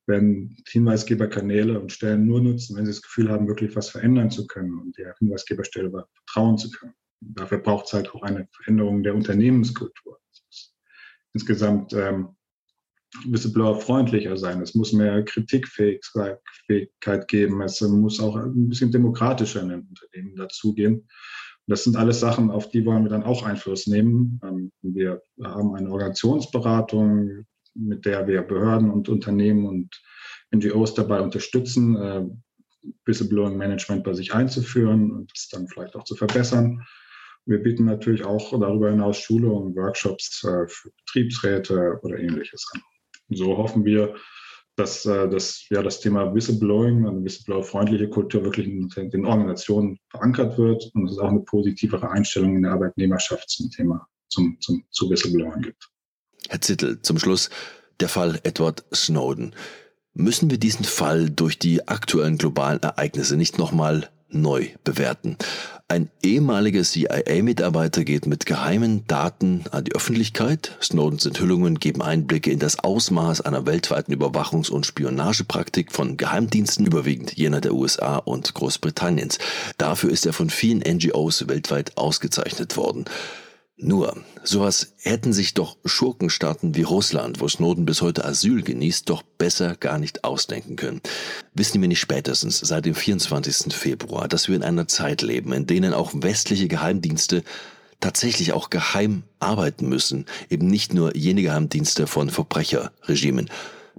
werden 0.07 0.57
Hinweisgeberkanäle 0.67 1.79
und 1.79 1.91
Stellen 1.91 2.25
nur 2.25 2.41
nutzen, 2.41 2.75
wenn 2.75 2.85
sie 2.85 2.91
das 2.91 3.01
Gefühl 3.01 3.29
haben, 3.29 3.47
wirklich 3.47 3.75
was 3.75 3.89
verändern 3.89 4.31
zu 4.31 4.47
können 4.47 4.79
und 4.79 4.97
der 4.97 5.15
Hinweisgeberstelle 5.19 5.91
vertrauen 5.91 6.57
zu 6.57 6.71
können. 6.71 6.93
Dafür 7.21 7.59
braucht 7.59 7.85
es 7.87 7.93
halt 7.93 8.13
auch 8.15 8.23
eine 8.23 8.47
Veränderung 8.51 9.03
der 9.03 9.13
Unternehmenskultur. 9.13 10.19
Insgesamt 11.33 11.93
ähm, 11.93 12.29
Whistleblower 13.25 13.79
freundlicher 13.79 14.37
sein. 14.37 14.61
Es 14.61 14.75
muss 14.75 14.93
mehr 14.93 15.23
Kritikfähigkeit 15.23 16.39
geben. 17.27 17.61
Es 17.61 17.81
muss 17.81 18.19
auch 18.19 18.35
ein 18.35 18.69
bisschen 18.69 18.91
demokratischer 18.91 19.61
in 19.61 19.69
den 19.69 19.87
Unternehmen 19.87 20.35
dazugehen. 20.35 21.07
Das 21.69 21.83
sind 21.83 21.95
alles 21.95 22.19
Sachen, 22.19 22.49
auf 22.49 22.69
die 22.69 22.83
wollen 22.83 23.03
wir 23.03 23.11
dann 23.11 23.23
auch 23.23 23.43
Einfluss 23.43 23.85
nehmen. 23.85 24.41
Ähm, 24.43 24.71
wir 24.81 25.21
haben 25.43 25.75
eine 25.75 25.91
Organisationsberatung, 25.91 27.45
mit 27.75 28.05
der 28.05 28.27
wir 28.27 28.41
Behörden 28.41 28.89
und 28.89 29.07
Unternehmen 29.07 29.67
und 29.67 30.01
NGOs 30.51 30.95
dabei 30.95 31.21
unterstützen, 31.21 31.95
äh, 31.95 32.25
Whistleblowing 33.05 33.55
Management 33.55 34.03
bei 34.03 34.13
sich 34.13 34.33
einzuführen 34.33 35.11
und 35.11 35.31
es 35.35 35.47
dann 35.49 35.67
vielleicht 35.67 35.95
auch 35.95 36.05
zu 36.05 36.15
verbessern. 36.15 36.83
Wir 37.45 37.59
bieten 37.59 37.85
natürlich 37.85 38.25
auch 38.25 38.49
darüber 38.59 38.89
hinaus 38.89 39.19
Schulungen, 39.19 39.75
Workshops 39.75 40.43
äh, 40.43 40.67
für 40.67 40.89
Betriebsräte 41.05 41.99
oder 42.01 42.17
ähnliches 42.17 42.67
an. 42.73 42.81
So 43.29 43.57
hoffen 43.57 43.85
wir, 43.85 44.15
dass, 44.79 45.05
äh, 45.05 45.29
dass 45.29 45.67
ja, 45.69 45.83
das 45.83 45.99
Thema 45.99 46.33
Whistleblowing, 46.33 47.07
eine 47.07 47.23
Whistleblower-freundliche 47.23 48.09
Kultur 48.09 48.43
wirklich 48.43 48.67
in 48.67 48.89
den 49.09 49.25
Organisationen 49.25 49.99
verankert 50.09 50.57
wird 50.57 50.89
und 50.93 51.09
es 51.09 51.17
auch 51.17 51.29
eine 51.29 51.41
positivere 51.41 52.09
Einstellung 52.09 52.55
in 52.55 52.63
der 52.63 52.71
Arbeitnehmerschaft 52.71 53.49
zum 53.49 53.69
Thema 53.69 54.07
zum, 54.29 54.57
zum, 54.61 54.83
zu 54.91 55.09
Whistleblowing 55.09 55.61
gibt. 55.61 55.89
Herr 56.47 56.61
Zittel, 56.61 57.01
zum 57.01 57.19
Schluss 57.19 57.49
der 57.99 58.09
Fall 58.09 58.39
Edward 58.43 58.85
Snowden. 58.93 59.55
Müssen 60.13 60.49
wir 60.49 60.57
diesen 60.57 60.85
Fall 60.85 61.29
durch 61.29 61.59
die 61.59 61.87
aktuellen 61.87 62.37
globalen 62.37 62.81
Ereignisse 62.81 63.37
nicht 63.37 63.57
nochmal 63.57 64.09
neu 64.29 64.69
bewerten? 64.83 65.37
Ein 65.91 66.11
ehemaliger 66.21 66.83
CIA-Mitarbeiter 66.83 68.03
geht 68.03 68.27
mit 68.27 68.45
geheimen 68.45 69.07
Daten 69.07 69.63
an 69.71 69.85
die 69.85 69.95
Öffentlichkeit. 69.95 70.77
Snowdens 70.79 71.25
Enthüllungen 71.25 71.79
geben 71.79 72.03
Einblicke 72.03 72.51
in 72.51 72.59
das 72.59 72.77
Ausmaß 72.77 73.41
einer 73.41 73.65
weltweiten 73.65 74.13
Überwachungs- 74.13 74.69
und 74.69 74.85
Spionagepraktik 74.85 75.91
von 75.91 76.15
Geheimdiensten, 76.15 76.85
überwiegend 76.85 77.35
jener 77.35 77.59
der 77.59 77.73
USA 77.73 78.17
und 78.17 78.53
Großbritanniens. 78.53 79.39
Dafür 79.79 80.11
ist 80.11 80.27
er 80.27 80.33
von 80.33 80.51
vielen 80.51 80.83
NGOs 80.87 81.47
weltweit 81.47 81.97
ausgezeichnet 81.97 82.77
worden. 82.77 83.05
Nur, 83.81 84.17
sowas 84.43 84.93
hätten 84.97 85.31
sich 85.31 85.53
doch 85.53 85.77
Schurkenstaaten 85.85 86.75
wie 86.75 86.81
Russland, 86.81 87.39
wo 87.39 87.47
Snowden 87.47 87.85
bis 87.85 88.01
heute 88.01 88.25
Asyl 88.25 88.61
genießt, 88.61 89.09
doch 89.09 89.21
besser 89.21 89.77
gar 89.77 89.99
nicht 89.99 90.25
ausdenken 90.25 90.75
können. 90.75 91.01
Wissen 91.53 91.79
wir 91.79 91.87
nicht 91.87 92.01
spätestens 92.01 92.59
seit 92.59 92.85
dem 92.85 92.93
24. 92.93 93.73
Februar, 93.73 94.27
dass 94.27 94.49
wir 94.49 94.55
in 94.57 94.63
einer 94.63 94.89
Zeit 94.89 95.21
leben, 95.21 95.53
in 95.53 95.65
denen 95.65 95.93
auch 95.93 96.11
westliche 96.13 96.67
Geheimdienste 96.67 97.43
tatsächlich 98.01 98.51
auch 98.51 98.69
geheim 98.69 99.23
arbeiten 99.39 99.87
müssen, 99.87 100.25
eben 100.49 100.67
nicht 100.67 100.93
nur 100.93 101.15
jene 101.15 101.41
Geheimdienste 101.41 102.05
von 102.05 102.29
Verbrecherregimen. 102.29 103.49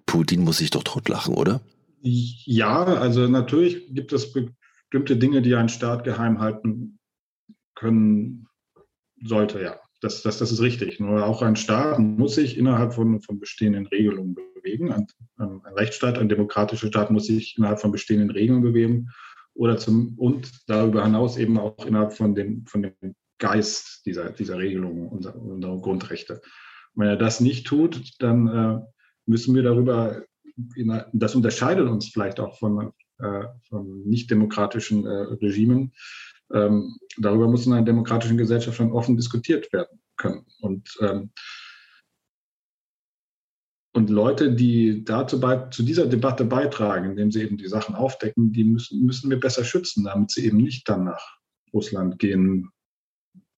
Putin 0.04 0.42
muss 0.42 0.58
sich 0.58 0.70
doch 0.70 0.84
totlachen, 0.84 1.34
oder? 1.34 1.62
Ja, 2.02 2.84
also 2.84 3.28
natürlich 3.28 3.94
gibt 3.94 4.12
es 4.12 4.30
bestimmte 4.32 5.16
Dinge, 5.16 5.40
die 5.40 5.54
ein 5.54 5.70
Staat 5.70 6.04
geheim 6.04 6.38
halten 6.38 6.98
können 7.74 8.46
sollte, 9.22 9.62
ja. 9.62 9.78
Das, 10.02 10.22
das, 10.22 10.38
das 10.38 10.50
ist 10.50 10.62
richtig. 10.62 10.98
Nur 10.98 11.26
auch 11.26 11.42
ein 11.42 11.56
Staat 11.56 11.98
muss 11.98 12.34
sich 12.34 12.56
innerhalb 12.56 12.94
von, 12.94 13.20
von 13.20 13.38
bestehenden 13.38 13.86
Regelungen 13.86 14.34
bewegen. 14.54 14.90
Ein, 14.92 15.06
ein 15.36 15.60
Rechtsstaat, 15.74 16.18
ein 16.18 16.30
demokratischer 16.30 16.86
Staat 16.88 17.10
muss 17.10 17.26
sich 17.26 17.58
innerhalb 17.58 17.80
von 17.80 17.92
bestehenden 17.92 18.30
Regeln 18.30 18.62
bewegen 18.62 19.10
oder 19.54 19.76
zum, 19.76 20.14
und 20.16 20.50
darüber 20.68 21.04
hinaus 21.04 21.36
eben 21.36 21.58
auch 21.58 21.84
innerhalb 21.84 22.14
von 22.14 22.34
dem, 22.34 22.64
von 22.66 22.82
dem 22.82 23.14
Geist 23.38 24.06
dieser, 24.06 24.30
dieser 24.30 24.58
Regelungen, 24.58 25.08
unserer, 25.08 25.36
unserer 25.36 25.80
Grundrechte. 25.80 26.40
Und 26.94 27.02
wenn 27.02 27.08
er 27.08 27.16
das 27.16 27.40
nicht 27.40 27.66
tut, 27.66 28.14
dann 28.20 28.48
äh, 28.48 28.80
müssen 29.26 29.54
wir 29.54 29.62
darüber, 29.62 30.22
das 31.12 31.34
unterscheidet 31.34 31.88
uns 31.88 32.08
vielleicht 32.08 32.40
auch 32.40 32.58
von, 32.58 32.92
äh, 33.18 33.44
von 33.68 34.02
nicht-demokratischen 34.04 35.06
äh, 35.06 35.10
Regimen, 35.42 35.92
ähm, 36.52 36.96
darüber 37.18 37.48
muss 37.48 37.66
in 37.66 37.72
einer 37.72 37.84
demokratischen 37.84 38.36
Gesellschaft 38.36 38.76
schon 38.76 38.92
offen 38.92 39.16
diskutiert 39.16 39.72
werden 39.72 40.00
können. 40.16 40.46
Und, 40.60 40.96
ähm, 41.00 41.30
und 43.92 44.10
Leute, 44.10 44.52
die 44.54 45.04
dazu 45.04 45.40
bei, 45.40 45.68
zu 45.70 45.82
dieser 45.82 46.06
Debatte 46.06 46.44
beitragen, 46.44 47.10
indem 47.10 47.30
sie 47.30 47.42
eben 47.42 47.56
die 47.56 47.68
Sachen 47.68 47.94
aufdecken, 47.94 48.52
die 48.52 48.64
müssen, 48.64 49.04
müssen 49.04 49.30
wir 49.30 49.40
besser 49.40 49.64
schützen, 49.64 50.04
damit 50.04 50.30
sie 50.30 50.46
eben 50.46 50.58
nicht 50.58 50.88
dann 50.88 51.04
nach 51.04 51.38
Russland 51.72 52.18
gehen 52.18 52.70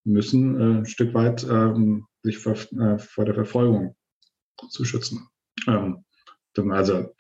müssen, 0.05 0.61
äh, 0.61 0.79
ein 0.79 0.87
Stück 0.87 1.15
weit 1.15 1.45
äh, 1.45 1.75
sich 2.23 2.39
vor, 2.39 2.55
äh, 2.55 2.99
vor, 2.99 3.25
der 3.25 3.35
Verfolgung 3.35 3.97
zu 4.69 4.85
schützen. 4.85 5.29
Ähm, 5.67 6.05
also 6.71 7.15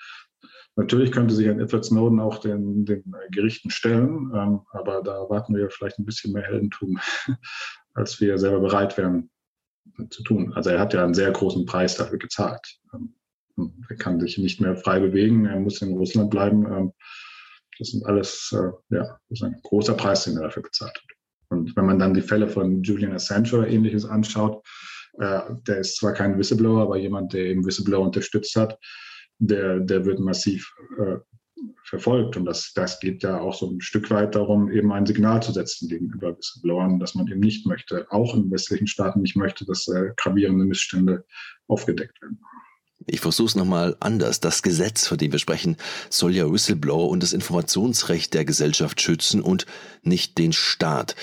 Natürlich 0.76 1.12
könnte 1.12 1.34
sich 1.34 1.48
ein 1.48 1.60
Edward 1.60 1.84
Snowden 1.84 2.18
auch 2.18 2.38
den, 2.38 2.86
den 2.86 3.14
Gerichten 3.30 3.70
stellen, 3.70 4.32
ähm, 4.34 4.60
aber 4.72 5.02
da 5.02 5.16
erwarten 5.16 5.54
wir 5.54 5.68
vielleicht 5.70 5.98
ein 5.98 6.06
bisschen 6.06 6.32
mehr 6.32 6.44
Heldentum, 6.44 6.98
als 7.94 8.20
wir 8.20 8.38
selber 8.38 8.60
bereit 8.60 8.96
wären 8.96 9.30
zu 10.10 10.22
tun. 10.22 10.52
Also 10.54 10.70
er 10.70 10.80
hat 10.80 10.94
ja 10.94 11.04
einen 11.04 11.14
sehr 11.14 11.30
großen 11.30 11.66
Preis 11.66 11.96
dafür 11.96 12.18
gezahlt. 12.18 12.80
Ähm, 12.94 13.14
er 13.88 13.96
kann 13.96 14.18
sich 14.18 14.38
nicht 14.38 14.60
mehr 14.60 14.76
frei 14.76 14.98
bewegen, 14.98 15.44
er 15.44 15.60
muss 15.60 15.82
in 15.82 15.92
Russland 15.92 16.30
bleiben. 16.30 16.64
Ähm, 16.66 16.92
das 17.78 17.88
sind 17.88 18.06
alles, 18.06 18.50
äh, 18.52 18.70
ja, 18.94 19.18
das 19.28 19.40
ist 19.40 19.42
ein 19.42 19.60
großer 19.62 19.94
Preis, 19.94 20.24
den 20.24 20.36
er 20.36 20.44
dafür 20.44 20.62
gezahlt 20.62 20.94
hat. 20.94 21.16
Und 21.50 21.76
wenn 21.76 21.84
man 21.84 21.98
dann 21.98 22.14
die 22.14 22.22
Fälle 22.22 22.48
von 22.48 22.82
Julian 22.82 23.12
Assange 23.12 23.52
oder 23.52 23.68
ähnliches 23.68 24.06
anschaut, 24.06 24.64
äh, 25.18 25.40
der 25.66 25.78
ist 25.78 25.96
zwar 25.96 26.14
kein 26.14 26.38
Whistleblower, 26.38 26.80
aber 26.80 26.96
jemand, 26.96 27.34
der 27.34 27.44
eben 27.44 27.66
Whistleblower 27.66 28.06
unterstützt 28.06 28.56
hat, 28.56 28.78
der, 29.38 29.80
der 29.80 30.04
wird 30.04 30.20
massiv 30.20 30.72
äh, 30.98 31.16
verfolgt. 31.84 32.36
Und 32.36 32.44
das, 32.44 32.72
das 32.74 33.00
geht 33.00 33.22
ja 33.22 33.40
auch 33.40 33.54
so 33.54 33.70
ein 33.70 33.80
Stück 33.80 34.10
weit 34.10 34.34
darum, 34.34 34.70
eben 34.70 34.92
ein 34.92 35.06
Signal 35.06 35.42
zu 35.42 35.52
setzen 35.52 35.88
gegenüber 35.88 36.36
Whistleblowern, 36.36 36.98
dass 36.98 37.14
man 37.14 37.26
eben 37.28 37.40
nicht 37.40 37.66
möchte, 37.66 38.06
auch 38.10 38.34
in 38.34 38.50
westlichen 38.50 38.86
Staaten 38.86 39.20
nicht 39.20 39.36
möchte, 39.36 39.64
dass 39.64 39.88
äh, 39.88 40.10
gravierende 40.16 40.64
Missstände 40.64 41.24
aufgedeckt 41.68 42.20
werden. 42.22 42.40
Ich 43.06 43.20
versuche 43.20 43.48
es 43.48 43.54
nochmal 43.56 43.96
anders. 44.00 44.40
Das 44.40 44.62
Gesetz, 44.62 45.08
von 45.08 45.18
dem 45.18 45.32
wir 45.32 45.38
sprechen, 45.38 45.76
soll 46.08 46.34
ja 46.34 46.50
Whistleblower 46.50 47.08
und 47.08 47.22
das 47.22 47.32
Informationsrecht 47.32 48.32
der 48.32 48.44
Gesellschaft 48.44 49.00
schützen 49.00 49.40
und 49.40 49.66
nicht 50.02 50.38
den 50.38 50.52
Staat. 50.52 51.16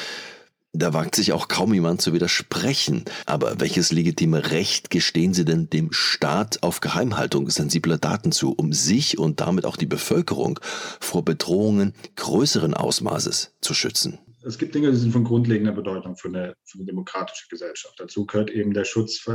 Da 0.72 0.94
wagt 0.94 1.16
sich 1.16 1.34
auch 1.34 1.48
kaum 1.48 1.74
jemand 1.74 2.00
zu 2.00 2.14
widersprechen. 2.14 3.06
Aber 3.26 3.60
welches 3.60 3.92
legitime 3.92 4.52
Recht 4.52 4.92
gestehen 4.92 5.34
Sie 5.34 5.44
denn 5.44 5.70
dem 5.70 5.92
Staat 5.92 6.62
auf 6.62 6.80
Geheimhaltung 6.80 7.50
sensibler 7.50 7.98
Daten 7.98 8.32
zu, 8.32 8.54
um 8.54 8.72
sich 8.72 9.18
und 9.18 9.40
damit 9.40 9.66
auch 9.66 9.78
die 9.78 9.88
Bevölkerung 9.88 10.60
vor 11.00 11.26
Bedrohungen 11.26 11.94
größeren 12.16 12.76
Ausmaßes 12.76 13.56
zu 13.62 13.74
schützen? 13.74 14.20
Es 14.46 14.58
gibt 14.58 14.74
Dinge, 14.74 14.92
die 14.92 14.98
sind 14.98 15.12
von 15.12 15.24
grundlegender 15.24 15.74
Bedeutung 15.74 16.16
für 16.16 16.30
eine, 16.30 16.54
für 16.64 16.78
eine 16.78 16.86
demokratische 16.86 17.48
Gesellschaft. 17.50 17.96
Dazu 17.98 18.26
gehört 18.26 18.52
eben 18.52 18.74
der 18.74 18.86
Schutz 18.86 19.26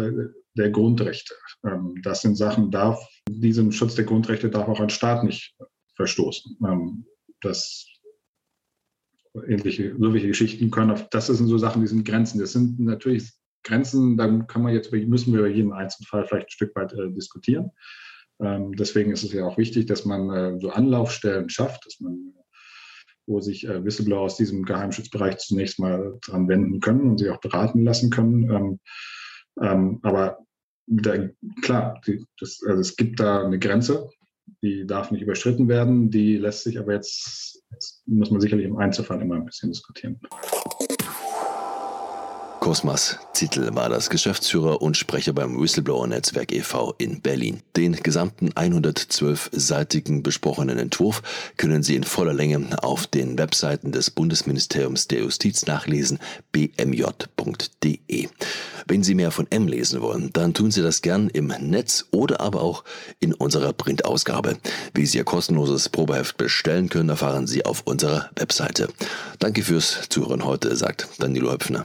der 0.57 0.71
Grundrechte. 0.71 1.35
Ähm, 1.67 1.97
das 2.03 2.23
sind 2.23 2.37
Sachen, 2.37 2.71
darf, 2.71 3.05
diesen 3.29 3.73
Schutz 3.73 3.97
der 3.97 4.05
Grundrechte 4.05 4.51
darf 4.51 4.69
auch 4.69 4.81
ein 4.81 4.89
Staat 4.89 5.25
nicht 5.25 5.55
verstoßen. 5.97 6.57
Ähm, 6.65 7.07
das 7.41 7.87
ähnliche, 9.47 9.95
solche 9.99 10.29
Geschichten 10.29 10.71
können. 10.71 11.01
Das 11.11 11.27
sind 11.27 11.47
so 11.47 11.59
Sachen, 11.59 11.83
die 11.83 11.89
sind 11.89 12.05
Grenzen. 12.05 12.39
Das 12.39 12.53
sind 12.53 12.79
natürlich 12.81 13.33
Grenzen, 13.65 14.17
dann 14.17 14.47
kann 14.47 14.63
man 14.63 14.75
jetzt, 14.75 14.93
müssen 14.93 15.33
wir 15.33 15.41
über 15.41 15.49
jeden 15.49 15.73
einzelnen 15.73 16.07
Fall 16.07 16.27
vielleicht 16.27 16.49
ein 16.49 16.51
Stück 16.51 16.77
weit 16.77 16.93
äh, 16.93 17.11
diskutieren. 17.11 17.71
Ähm, 18.41 18.73
deswegen 18.77 19.11
ist 19.11 19.25
es 19.25 19.33
ja 19.33 19.45
auch 19.45 19.59
wichtig, 19.59 19.87
dass 19.87 20.05
man 20.05 20.31
äh, 20.31 20.61
so 20.61 20.71
Anlaufstellen 20.71 21.49
schafft, 21.49 21.87
dass 21.87 22.01
man, 22.01 22.35
wo 23.27 23.41
sich 23.41 23.67
äh, 23.67 23.85
Whistleblower 23.85 24.23
aus 24.23 24.37
diesem 24.37 24.65
Geheimschutzbereich 24.65 25.39
zunächst 25.39 25.79
mal 25.79 26.19
dran 26.23 26.49
wenden 26.49 26.81
können 26.81 27.11
und 27.11 27.19
sich 27.19 27.31
auch 27.31 27.41
beraten 27.41 27.83
lassen 27.85 28.11
können. 28.11 28.51
Ähm, 28.51 28.81
ähm, 29.61 30.01
aber 30.03 30.39
da, 30.87 31.29
klar, 31.63 32.01
die, 32.07 32.25
das, 32.39 32.61
also 32.67 32.81
es 32.81 32.97
gibt 32.97 33.21
da 33.21 33.45
eine 33.45 33.59
Grenze 33.59 34.11
die 34.63 34.87
darf 34.87 35.11
nicht 35.11 35.23
überschritten 35.23 35.69
werden. 35.69 36.11
Die 36.11 36.37
lässt 36.37 36.65
sich 36.65 36.79
aber 36.79 36.93
jetzt, 36.95 37.63
muss 38.07 38.31
man 38.31 38.41
sicherlich 38.41 38.67
im 38.67 38.77
Einzelfall 38.77 39.21
immer 39.21 39.37
ein 39.37 39.45
bisschen 39.45 39.71
diskutieren. 39.71 40.21
Kosmas 42.65 43.19
Zittel 43.35 43.75
war 43.75 43.91
das 43.91 44.09
Geschäftsführer 44.09 44.81
und 44.81 44.97
Sprecher 44.97 45.35
beim 45.35 45.61
Whistleblower-Netzwerk 45.61 46.51
e.V. 46.51 46.95
in 46.97 47.21
Berlin. 47.21 47.61
Den 47.77 47.93
gesamten 47.93 48.53
112-seitigen 48.53 50.23
besprochenen 50.23 50.79
Entwurf 50.79 51.21
können 51.59 51.83
Sie 51.83 51.95
in 51.95 52.05
voller 52.05 52.33
Länge 52.33 52.83
auf 52.83 53.07
den 53.07 53.37
Webseiten 53.37 53.93
des 53.93 54.11
Bundesministeriums 54.11 55.09
der 55.09 55.19
Justiz 55.19 55.67
nachlesen, 55.67 56.19
bmj.de. 56.53 58.29
Wenn 58.87 59.03
Sie 59.03 59.15
mehr 59.15 59.31
von 59.31 59.47
M 59.51 59.69
lesen 59.69 60.01
wollen, 60.01 60.31
dann 60.33 60.55
tun 60.55 60.71
Sie 60.71 60.81
das 60.81 61.03
gern 61.03 61.29
im 61.29 61.49
Netz 61.49 62.07
oder 62.13 62.41
aber 62.41 62.63
auch 62.63 62.85
in 63.21 63.35
unserer 63.35 63.75
Printausgabe. 63.75 64.57
Wie 64.95 65.05
Sie 65.05 65.19
Ihr 65.19 65.25
kostenloses 65.25 65.91
Probeheft 65.91 66.39
bestellen 66.39 66.89
können, 66.89 67.11
erfahren 67.11 67.47
Sie 67.47 67.67
auf 67.67 67.83
unserer 67.85 68.31
Webseite. 68.37 68.89
Danke 69.39 69.63
fürs 69.63 70.09
Zuhören 70.09 70.47
heute, 70.47 70.75
sagt 70.77 71.09
Danilo 71.19 71.53
Höpfner. 71.53 71.85